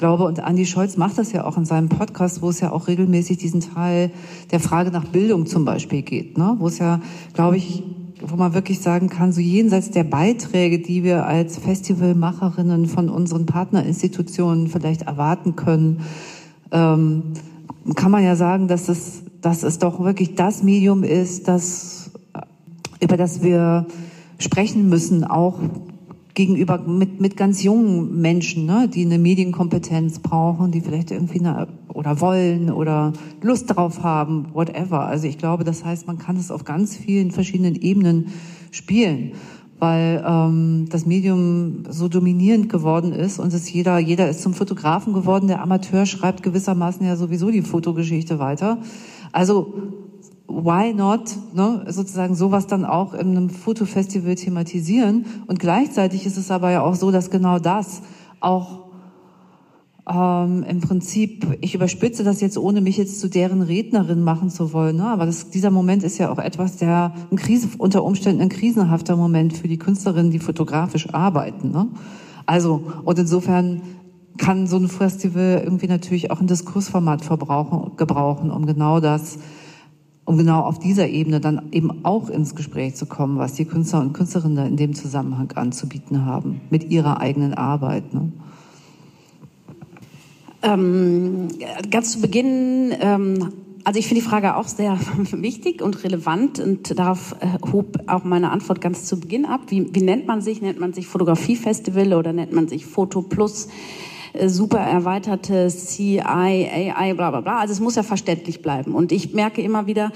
glaube, 0.00 0.24
und 0.24 0.40
Andi 0.40 0.64
Scholz 0.64 0.96
macht 0.96 1.18
das 1.18 1.30
ja 1.30 1.44
auch 1.44 1.58
in 1.58 1.66
seinem 1.66 1.90
Podcast, 1.90 2.40
wo 2.40 2.48
es 2.48 2.58
ja 2.60 2.72
auch 2.72 2.88
regelmäßig 2.88 3.36
diesen 3.36 3.60
Teil 3.60 4.10
der 4.50 4.58
Frage 4.58 4.90
nach 4.90 5.04
Bildung 5.04 5.44
zum 5.44 5.66
Beispiel 5.66 6.00
geht, 6.00 6.38
ne? 6.38 6.56
wo 6.58 6.68
es 6.68 6.78
ja, 6.78 7.00
glaube 7.34 7.58
ich, 7.58 7.82
wo 8.22 8.34
man 8.36 8.54
wirklich 8.54 8.80
sagen 8.80 9.10
kann, 9.10 9.30
so 9.30 9.42
jenseits 9.42 9.90
der 9.90 10.04
Beiträge, 10.04 10.78
die 10.78 11.04
wir 11.04 11.26
als 11.26 11.58
Festivalmacherinnen 11.58 12.86
von 12.86 13.10
unseren 13.10 13.44
Partnerinstitutionen 13.44 14.68
vielleicht 14.68 15.02
erwarten 15.02 15.54
können, 15.54 16.00
ähm, 16.72 17.34
kann 17.94 18.10
man 18.10 18.24
ja 18.24 18.36
sagen, 18.36 18.68
dass 18.68 18.88
es, 18.88 19.22
dass 19.42 19.62
es 19.62 19.78
doch 19.78 20.00
wirklich 20.02 20.34
das 20.34 20.62
Medium 20.62 21.04
ist, 21.04 21.46
das, 21.46 22.10
über 23.00 23.18
das 23.18 23.42
wir 23.42 23.86
sprechen 24.38 24.88
müssen, 24.88 25.24
auch 25.24 25.58
gegenüber 26.34 26.78
mit, 26.78 27.20
mit 27.20 27.36
ganz 27.36 27.62
jungen 27.62 28.20
Menschen, 28.20 28.66
ne, 28.66 28.88
die 28.88 29.04
eine 29.04 29.18
Medienkompetenz 29.18 30.20
brauchen, 30.20 30.70
die 30.70 30.80
vielleicht 30.80 31.10
irgendwie 31.10 31.40
eine, 31.40 31.68
oder 31.88 32.20
wollen 32.20 32.70
oder 32.70 33.12
Lust 33.42 33.74
drauf 33.74 34.02
haben, 34.02 34.46
whatever. 34.52 35.06
Also 35.06 35.26
ich 35.26 35.38
glaube, 35.38 35.64
das 35.64 35.84
heißt, 35.84 36.06
man 36.06 36.18
kann 36.18 36.36
es 36.36 36.50
auf 36.50 36.64
ganz 36.64 36.96
vielen 36.96 37.30
verschiedenen 37.30 37.74
Ebenen 37.74 38.28
spielen, 38.70 39.32
weil 39.78 40.24
ähm, 40.26 40.86
das 40.88 41.06
Medium 41.06 41.84
so 41.88 42.08
dominierend 42.08 42.68
geworden 42.68 43.12
ist 43.12 43.38
und 43.38 43.52
es 43.52 43.72
jeder, 43.72 43.98
jeder 43.98 44.28
ist 44.28 44.42
zum 44.42 44.54
Fotografen 44.54 45.12
geworden. 45.12 45.48
Der 45.48 45.62
Amateur 45.62 46.06
schreibt 46.06 46.42
gewissermaßen 46.42 47.04
ja 47.04 47.16
sowieso 47.16 47.50
die 47.50 47.62
Fotogeschichte 47.62 48.38
weiter. 48.38 48.78
Also 49.32 49.74
why 50.50 50.92
not, 50.92 51.36
ne, 51.54 51.84
sozusagen 51.88 52.34
sowas 52.34 52.66
dann 52.66 52.84
auch 52.84 53.14
in 53.14 53.36
einem 53.36 53.50
Fotofestival 53.50 54.34
thematisieren. 54.34 55.24
Und 55.46 55.58
gleichzeitig 55.58 56.26
ist 56.26 56.36
es 56.36 56.50
aber 56.50 56.70
ja 56.70 56.82
auch 56.82 56.94
so, 56.94 57.10
dass 57.10 57.30
genau 57.30 57.58
das 57.58 58.02
auch 58.40 58.90
ähm, 60.08 60.64
im 60.68 60.80
Prinzip, 60.80 61.46
ich 61.60 61.74
überspitze 61.74 62.24
das 62.24 62.40
jetzt, 62.40 62.58
ohne 62.58 62.80
mich 62.80 62.96
jetzt 62.96 63.20
zu 63.20 63.28
deren 63.28 63.62
Rednerin 63.62 64.22
machen 64.22 64.50
zu 64.50 64.72
wollen, 64.72 64.96
ne? 64.96 65.06
aber 65.06 65.26
das, 65.26 65.50
dieser 65.50 65.70
Moment 65.70 66.02
ist 66.02 66.18
ja 66.18 66.30
auch 66.32 66.38
etwas, 66.38 66.76
der 66.76 67.12
ein 67.30 67.36
Krise, 67.36 67.68
unter 67.78 68.02
Umständen 68.02 68.42
ein 68.42 68.48
krisenhafter 68.48 69.16
Moment 69.16 69.56
für 69.56 69.68
die 69.68 69.78
Künstlerinnen, 69.78 70.30
die 70.30 70.38
fotografisch 70.38 71.12
arbeiten. 71.12 71.70
Ne? 71.70 71.88
Also, 72.46 72.82
und 73.04 73.18
insofern 73.18 73.82
kann 74.38 74.66
so 74.66 74.78
ein 74.78 74.88
Festival 74.88 75.60
irgendwie 75.62 75.86
natürlich 75.86 76.30
auch 76.30 76.40
ein 76.40 76.46
Diskursformat 76.46 77.24
verbrauchen, 77.24 77.96
gebrauchen, 77.96 78.50
um 78.50 78.66
genau 78.66 79.00
das, 79.00 79.38
um 80.30 80.38
genau 80.38 80.60
auf 80.60 80.78
dieser 80.78 81.08
Ebene 81.08 81.40
dann 81.40 81.72
eben 81.72 82.04
auch 82.04 82.30
ins 82.30 82.54
Gespräch 82.54 82.94
zu 82.94 83.04
kommen, 83.06 83.38
was 83.38 83.54
die 83.54 83.64
Künstler 83.64 84.00
und 84.00 84.12
Künstlerinnen 84.12 84.64
in 84.64 84.76
dem 84.76 84.94
Zusammenhang 84.94 85.50
anzubieten 85.56 86.24
haben, 86.24 86.60
mit 86.70 86.88
ihrer 86.88 87.20
eigenen 87.20 87.52
Arbeit. 87.54 88.14
Ne? 88.14 88.30
Ähm, 90.62 91.48
ganz 91.90 92.12
zu 92.12 92.20
Beginn, 92.20 92.94
ähm, 93.00 93.48
also 93.82 93.98
ich 93.98 94.06
finde 94.06 94.22
die 94.22 94.28
Frage 94.28 94.54
auch 94.54 94.68
sehr 94.68 95.00
wichtig 95.32 95.82
und 95.82 96.04
relevant 96.04 96.60
und 96.60 96.96
darauf 96.96 97.34
äh, 97.40 97.58
hob 97.72 97.98
auch 98.06 98.22
meine 98.22 98.52
Antwort 98.52 98.80
ganz 98.80 99.06
zu 99.06 99.18
Beginn 99.18 99.46
ab. 99.46 99.62
Wie, 99.66 99.92
wie 99.92 100.02
nennt 100.02 100.28
man 100.28 100.42
sich? 100.42 100.62
Nennt 100.62 100.78
man 100.78 100.92
sich 100.92 101.08
Fotografiefestival 101.08 102.14
oder 102.14 102.32
nennt 102.32 102.52
man 102.52 102.68
sich 102.68 102.86
Foto 102.86 103.22
Plus? 103.22 103.66
Äh, 104.32 104.48
super 104.48 104.78
erweiterte 104.78 105.68
CI, 105.68 106.20
AI, 106.20 107.14
bla 107.14 107.30
bla 107.30 107.40
bla. 107.40 107.58
Also 107.58 107.72
es 107.72 107.80
muss 107.80 107.96
ja 107.96 108.02
verständlich 108.02 108.62
bleiben. 108.62 108.94
Und 108.94 109.12
ich 109.12 109.34
merke 109.34 109.62
immer 109.62 109.86
wieder, 109.86 110.12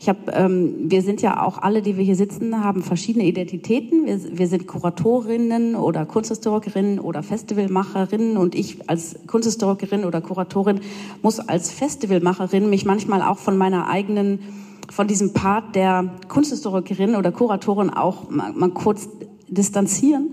ich 0.00 0.08
habe, 0.08 0.30
ähm, 0.32 0.74
wir 0.90 1.02
sind 1.02 1.22
ja 1.22 1.42
auch 1.42 1.58
alle, 1.58 1.82
die 1.82 1.96
wir 1.96 2.04
hier 2.04 2.16
sitzen, 2.16 2.62
haben 2.62 2.82
verschiedene 2.82 3.24
Identitäten. 3.24 4.06
Wir, 4.06 4.38
wir 4.38 4.46
sind 4.46 4.66
Kuratorinnen 4.66 5.74
oder 5.74 6.06
Kunsthistorikerinnen 6.06 7.00
oder 7.00 7.22
Festivalmacherinnen. 7.22 8.36
Und 8.36 8.54
ich 8.54 8.88
als 8.88 9.16
Kunsthistorikerin 9.26 10.04
oder 10.04 10.20
Kuratorin 10.20 10.80
muss 11.22 11.40
als 11.40 11.70
Festivalmacherin 11.70 12.70
mich 12.70 12.84
manchmal 12.84 13.22
auch 13.22 13.38
von 13.38 13.56
meiner 13.56 13.88
eigenen 13.88 14.40
von 14.88 15.08
diesem 15.08 15.32
Part 15.32 15.74
der 15.74 16.12
Kunsthistorikerin 16.28 17.16
oder 17.16 17.32
Kuratorin 17.32 17.90
auch 17.90 18.30
mal, 18.30 18.52
mal 18.52 18.70
kurz 18.70 19.08
distanzieren 19.48 20.32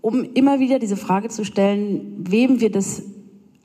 um 0.00 0.24
immer 0.34 0.60
wieder 0.60 0.78
diese 0.78 0.96
Frage 0.96 1.28
zu 1.28 1.44
stellen, 1.44 2.16
wem 2.18 2.60
wir 2.60 2.70
das 2.70 3.02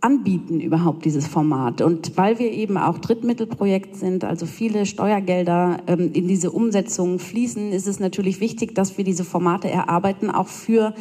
anbieten 0.01 0.59
überhaupt 0.59 1.05
dieses 1.05 1.27
Format. 1.27 1.81
Und 1.81 2.17
weil 2.17 2.39
wir 2.39 2.51
eben 2.51 2.77
auch 2.77 2.97
Drittmittelprojekt 2.97 3.95
sind, 3.95 4.23
also 4.23 4.47
viele 4.47 4.85
Steuergelder 4.85 5.77
ähm, 5.87 6.11
in 6.13 6.27
diese 6.27 6.51
Umsetzung 6.51 7.19
fließen, 7.19 7.71
ist 7.71 7.87
es 7.87 7.99
natürlich 7.99 8.39
wichtig, 8.39 8.73
dass 8.73 8.97
wir 8.97 9.05
diese 9.05 9.23
Formate 9.23 9.69
erarbeiten, 9.69 10.31
auch 10.31 10.47
für 10.47 10.95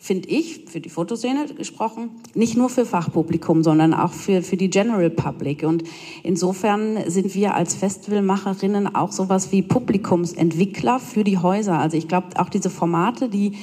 finde 0.00 0.28
ich, 0.28 0.66
für 0.68 0.80
die 0.80 0.88
Fotoszene 0.88 1.46
gesprochen, 1.46 2.10
nicht 2.34 2.56
nur 2.56 2.68
für 2.68 2.86
Fachpublikum, 2.86 3.64
sondern 3.64 3.94
auch 3.94 4.12
für, 4.12 4.42
für 4.42 4.56
die 4.56 4.70
General 4.70 5.10
Public. 5.10 5.64
Und 5.64 5.82
insofern 6.22 7.10
sind 7.10 7.34
wir 7.34 7.54
als 7.54 7.74
Festivalmacherinnen 7.74 8.94
auch 8.94 9.10
sowas 9.10 9.50
wie 9.50 9.62
Publikumsentwickler 9.62 11.00
für 11.00 11.24
die 11.24 11.38
Häuser. 11.38 11.78
Also 11.80 11.96
ich 11.96 12.06
glaube, 12.06 12.28
auch 12.36 12.48
diese 12.48 12.70
Formate, 12.70 13.28
die, 13.28 13.54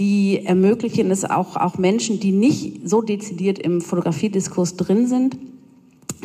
die 0.00 0.44
ermöglichen 0.44 1.10
es 1.10 1.24
auch, 1.24 1.56
auch 1.56 1.78
Menschen, 1.78 2.18
die 2.18 2.32
nicht 2.32 2.88
so 2.88 3.02
dezidiert 3.02 3.58
im 3.58 3.82
Fotografiediskurs 3.82 4.76
drin 4.76 5.06
sind, 5.06 5.36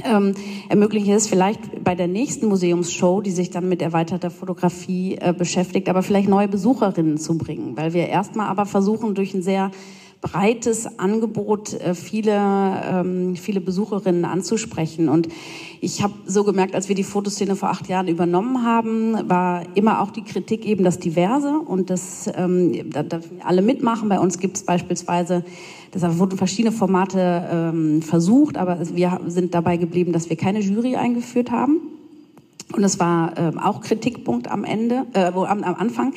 ähm, 0.03 0.33
ermöglichen 0.69 1.13
es 1.13 1.27
vielleicht 1.27 1.83
bei 1.83 1.93
der 1.93 2.07
nächsten 2.07 2.47
Museumsshow, 2.47 3.21
die 3.21 3.31
sich 3.31 3.49
dann 3.49 3.69
mit 3.69 3.81
erweiterter 3.81 4.29
Fotografie 4.29 5.17
äh, 5.19 5.33
beschäftigt, 5.37 5.89
aber 5.89 6.03
vielleicht 6.03 6.29
neue 6.29 6.47
Besucherinnen 6.47 7.17
zu 7.17 7.37
bringen, 7.37 7.75
weil 7.75 7.93
wir 7.93 8.07
erstmal 8.07 8.47
aber 8.47 8.65
versuchen, 8.65 9.13
durch 9.13 9.33
ein 9.33 9.43
sehr 9.43 9.71
breites 10.21 10.99
Angebot 10.99 11.73
äh, 11.73 11.93
viele, 11.93 12.33
ähm, 12.33 13.35
viele 13.35 13.61
Besucherinnen 13.61 14.25
anzusprechen. 14.25 15.09
Und 15.09 15.27
ich 15.81 16.01
habe 16.01 16.13
so 16.25 16.43
gemerkt, 16.43 16.75
als 16.75 16.89
wir 16.89 16.95
die 16.95 17.03
Fotoszene 17.03 17.55
vor 17.55 17.69
acht 17.69 17.87
Jahren 17.87 18.07
übernommen 18.07 18.63
haben, 18.63 19.29
war 19.29 19.63
immer 19.75 20.01
auch 20.01 20.11
die 20.11 20.23
Kritik 20.23 20.65
eben 20.65 20.83
das 20.83 20.99
Diverse 20.99 21.59
und 21.59 21.89
das 21.89 22.29
ähm, 22.35 22.89
da, 22.91 23.03
da 23.03 23.19
alle 23.43 23.61
mitmachen. 23.61 24.09
Bei 24.09 24.19
uns 24.19 24.39
gibt 24.39 24.57
es 24.57 24.63
beispielsweise 24.63 25.43
Deshalb 25.95 26.19
wurden 26.19 26.37
verschiedene 26.37 26.73
Formate 26.73 27.47
ähm, 27.49 28.01
versucht, 28.01 28.57
aber 28.57 28.79
wir 28.95 29.21
sind 29.27 29.53
dabei 29.53 29.77
geblieben, 29.77 30.11
dass 30.11 30.29
wir 30.29 30.35
keine 30.35 30.59
Jury 30.59 30.97
eingeführt 30.97 31.51
haben. 31.51 31.79
Und 32.73 32.81
das 32.81 32.99
war 32.99 33.37
ähm, 33.37 33.57
auch 33.59 33.79
Kritikpunkt 33.79 34.51
am 34.51 34.65
Ende, 34.65 35.05
äh, 35.13 35.21
am, 35.21 35.63
am 35.63 35.75
Anfang. 35.75 36.13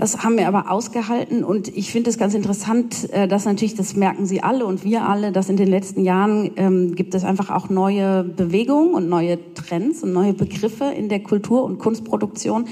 Das 0.00 0.24
haben 0.24 0.38
wir 0.38 0.48
aber 0.48 0.70
ausgehalten 0.70 1.44
und 1.44 1.68
ich 1.68 1.92
finde 1.92 2.08
es 2.08 2.16
ganz 2.16 2.32
interessant, 2.32 3.12
äh, 3.12 3.28
dass 3.28 3.44
natürlich, 3.44 3.74
das 3.74 3.96
merken 3.96 4.24
Sie 4.24 4.42
alle 4.42 4.64
und 4.64 4.82
wir 4.82 5.06
alle, 5.06 5.30
dass 5.30 5.50
in 5.50 5.58
den 5.58 5.68
letzten 5.68 6.06
Jahren 6.06 6.52
ähm, 6.56 6.94
gibt 6.94 7.14
es 7.14 7.22
einfach 7.22 7.50
auch 7.50 7.68
neue 7.68 8.24
Bewegungen 8.24 8.94
und 8.94 9.10
neue 9.10 9.38
Trends 9.52 10.02
und 10.02 10.14
neue 10.14 10.32
Begriffe 10.32 10.84
in 10.84 11.10
der 11.10 11.22
Kultur- 11.22 11.64
und 11.64 11.78
Kunstproduktion. 11.78 12.64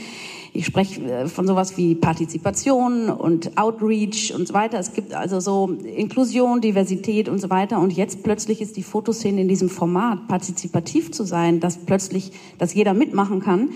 Ich 0.55 0.65
spreche 0.65 1.03
äh, 1.03 1.27
von 1.27 1.47
sowas 1.47 1.77
wie 1.77 1.95
Partizipation 1.95 3.11
und 3.11 3.59
Outreach 3.59 4.33
und 4.35 4.49
so 4.49 4.55
weiter. 4.55 4.79
Es 4.79 4.95
gibt 4.95 5.13
also 5.13 5.39
so 5.39 5.77
Inklusion, 5.85 6.63
Diversität 6.63 7.29
und 7.29 7.43
so 7.43 7.51
weiter. 7.51 7.79
Und 7.79 7.93
jetzt 7.93 8.23
plötzlich 8.23 8.63
ist 8.63 8.79
die 8.79 8.83
Fotoszene 8.83 9.43
in 9.43 9.49
diesem 9.49 9.69
Format, 9.69 10.29
partizipativ 10.29 11.13
zu 11.13 11.25
sein, 11.25 11.61
dass 11.61 11.77
plötzlich, 11.77 12.33
dass 12.57 12.73
jeder 12.73 12.95
mitmachen 12.95 13.41
kann 13.41 13.69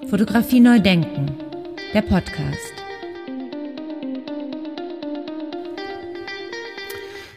Fotografie 0.09 0.59
neu 0.59 0.79
denken. 0.79 1.31
Der 1.93 2.01
Podcast. 2.01 2.73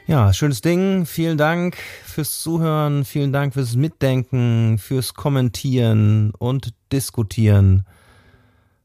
Ja, 0.07 0.33
schönes 0.33 0.63
Ding. 0.63 1.05
Vielen 1.05 1.37
Dank 1.37 1.77
fürs 1.77 2.41
Zuhören, 2.41 3.05
vielen 3.05 3.31
Dank 3.31 3.53
fürs 3.53 3.77
Mitdenken, 3.77 4.79
fürs 4.79 5.13
Kommentieren 5.13 6.33
und 6.39 6.73
Diskutieren. 6.91 7.85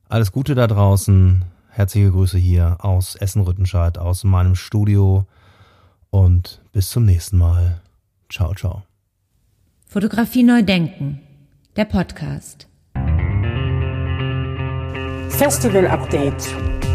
Alles 0.10 0.34
Gute 0.34 0.54
da 0.54 0.68
draußen. 0.68 1.46
Herzliche 1.70 2.12
Grüße 2.12 2.38
hier 2.38 2.78
aus 2.80 3.16
Essen-Rüttenscheid, 3.16 3.98
aus 3.98 4.26
meinem 4.26 4.56
Studio. 4.56 5.26
Und 6.10 6.62
bis 6.74 6.90
zum 6.90 7.06
nächsten 7.06 7.38
Mal. 7.38 7.82
Ciao, 8.30 8.54
ciao. 8.54 8.84
Fotografie 9.88 10.44
neu 10.44 10.62
denken. 10.62 11.22
Der 11.78 11.86
Podcast. 11.86 12.67
Festival 15.30 15.84
Update 15.84 16.87